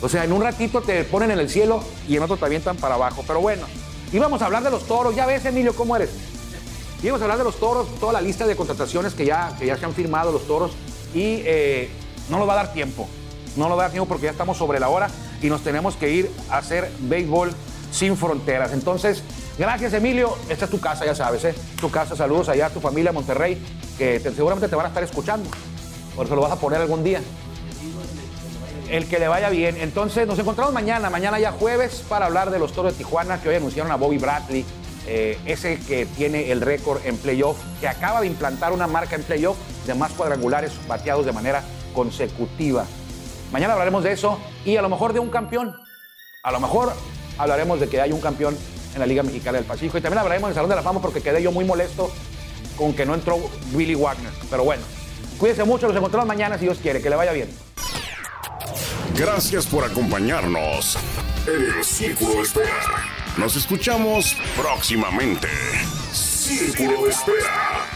O 0.01 0.09
sea, 0.09 0.23
en 0.23 0.31
un 0.33 0.41
ratito 0.43 0.81
te 0.81 1.03
ponen 1.05 1.31
en 1.31 1.39
el 1.39 1.49
cielo 1.49 1.83
y 2.07 2.15
en 2.17 2.23
otro 2.23 2.37
te 2.37 2.45
avientan 2.45 2.77
para 2.77 2.95
abajo. 2.95 3.23
Pero 3.25 3.41
bueno, 3.41 3.63
íbamos 4.13 4.41
a 4.41 4.45
hablar 4.45 4.63
de 4.63 4.69
los 4.71 4.83
toros. 4.85 5.15
Ya 5.15 5.25
ves, 5.25 5.45
Emilio, 5.45 5.73
cómo 5.75 5.95
eres. 5.95 6.09
Íbamos 7.01 7.21
a 7.21 7.25
hablar 7.25 7.37
de 7.37 7.43
los 7.43 7.59
toros, 7.59 7.87
toda 7.99 8.13
la 8.13 8.21
lista 8.21 8.45
de 8.45 8.55
contrataciones 8.55 9.13
que 9.13 9.25
ya, 9.25 9.55
que 9.59 9.65
ya 9.65 9.77
se 9.77 9.85
han 9.85 9.93
firmado 9.93 10.31
los 10.31 10.45
toros. 10.47 10.71
Y 11.13 11.41
eh, 11.45 11.89
no 12.29 12.37
nos 12.39 12.47
va 12.47 12.53
a 12.53 12.57
dar 12.57 12.73
tiempo. 12.73 13.07
No 13.55 13.69
nos 13.69 13.77
va 13.77 13.83
a 13.83 13.85
dar 13.85 13.91
tiempo 13.91 14.07
porque 14.07 14.25
ya 14.25 14.31
estamos 14.31 14.57
sobre 14.57 14.79
la 14.79 14.89
hora 14.89 15.07
y 15.41 15.47
nos 15.47 15.61
tenemos 15.61 15.95
que 15.95 16.11
ir 16.11 16.29
a 16.49 16.57
hacer 16.57 16.91
béisbol 16.99 17.51
sin 17.91 18.17
fronteras. 18.17 18.73
Entonces, 18.73 19.23
gracias 19.57 19.93
Emilio. 19.93 20.37
Esta 20.49 20.65
es 20.65 20.71
tu 20.71 20.79
casa, 20.79 21.05
ya 21.05 21.15
sabes, 21.15 21.43
¿eh? 21.45 21.55
Tu 21.79 21.89
casa, 21.89 22.15
saludos 22.15 22.49
allá 22.49 22.65
a 22.67 22.69
tu 22.69 22.81
familia 22.81 23.11
Monterrey, 23.13 23.57
que 23.97 24.19
seguramente 24.19 24.67
te 24.67 24.75
van 24.75 24.85
a 24.87 24.89
estar 24.89 25.03
escuchando. 25.03 25.49
Por 26.15 26.25
eso 26.25 26.35
lo 26.35 26.41
vas 26.41 26.51
a 26.51 26.59
poner 26.59 26.81
algún 26.81 27.03
día. 27.03 27.21
El 28.89 29.07
que 29.07 29.19
le 29.19 29.27
vaya 29.27 29.49
bien. 29.49 29.77
Entonces, 29.77 30.27
nos 30.27 30.37
encontramos 30.37 30.73
mañana, 30.73 31.09
mañana 31.09 31.39
ya 31.39 31.51
jueves, 31.51 32.03
para 32.07 32.27
hablar 32.27 32.51
de 32.51 32.59
los 32.59 32.71
toros 32.71 32.93
de 32.93 32.97
Tijuana 32.97 33.41
que 33.41 33.49
hoy 33.49 33.55
anunciaron 33.55 33.91
a 33.91 33.95
Bobby 33.95 34.17
Bradley, 34.17 34.63
eh, 35.07 35.39
ese 35.45 35.79
que 35.79 36.05
tiene 36.05 36.51
el 36.51 36.61
récord 36.61 36.99
en 37.05 37.17
playoff, 37.17 37.57
que 37.79 37.87
acaba 37.87 38.21
de 38.21 38.27
implantar 38.27 38.71
una 38.73 38.87
marca 38.87 39.15
en 39.15 39.23
playoff 39.23 39.57
de 39.85 39.95
más 39.95 40.11
cuadrangulares 40.13 40.71
bateados 40.87 41.25
de 41.25 41.31
manera 41.31 41.63
consecutiva. 41.93 42.85
Mañana 43.51 43.73
hablaremos 43.73 44.03
de 44.03 44.11
eso 44.11 44.39
y 44.65 44.77
a 44.77 44.81
lo 44.81 44.89
mejor 44.89 45.13
de 45.13 45.19
un 45.19 45.29
campeón. 45.29 45.75
A 46.43 46.51
lo 46.51 46.59
mejor 46.59 46.93
hablaremos 47.37 47.79
de 47.79 47.89
que 47.89 48.01
hay 48.01 48.11
un 48.11 48.21
campeón 48.21 48.57
en 48.93 48.99
la 48.99 49.05
Liga 49.05 49.23
Mexicana 49.23 49.57
del 49.57 49.67
Pacífico 49.67 49.97
y 49.97 50.01
también 50.01 50.19
hablaremos 50.19 50.49
del 50.49 50.55
Salón 50.55 50.69
de 50.69 50.75
la 50.75 50.83
Fama 50.83 51.01
porque 51.01 51.21
quedé 51.21 51.41
yo 51.41 51.51
muy 51.51 51.65
molesto 51.65 52.11
con 52.77 52.93
que 52.93 53.05
no 53.05 53.13
entró 53.13 53.37
Willy 53.73 53.95
Wagner. 53.95 54.31
Pero 54.49 54.63
bueno, 54.63 54.83
cuídense 55.37 55.63
mucho, 55.63 55.87
nos 55.87 55.95
encontramos 55.95 56.27
mañana 56.27 56.57
si 56.57 56.65
Dios 56.65 56.77
quiere, 56.81 57.01
que 57.01 57.09
le 57.09 57.15
vaya 57.15 57.31
bien. 57.31 57.49
Gracias 59.15 59.65
por 59.65 59.83
acompañarnos 59.83 60.97
en 61.47 61.77
el 61.77 61.83
Círculo 61.83 62.35
de 62.35 62.41
Espera. 62.41 62.81
Nos 63.37 63.55
escuchamos 63.55 64.35
próximamente. 64.57 65.47
Círculo 66.11 67.05
de 67.05 67.11
Espera. 67.11 67.94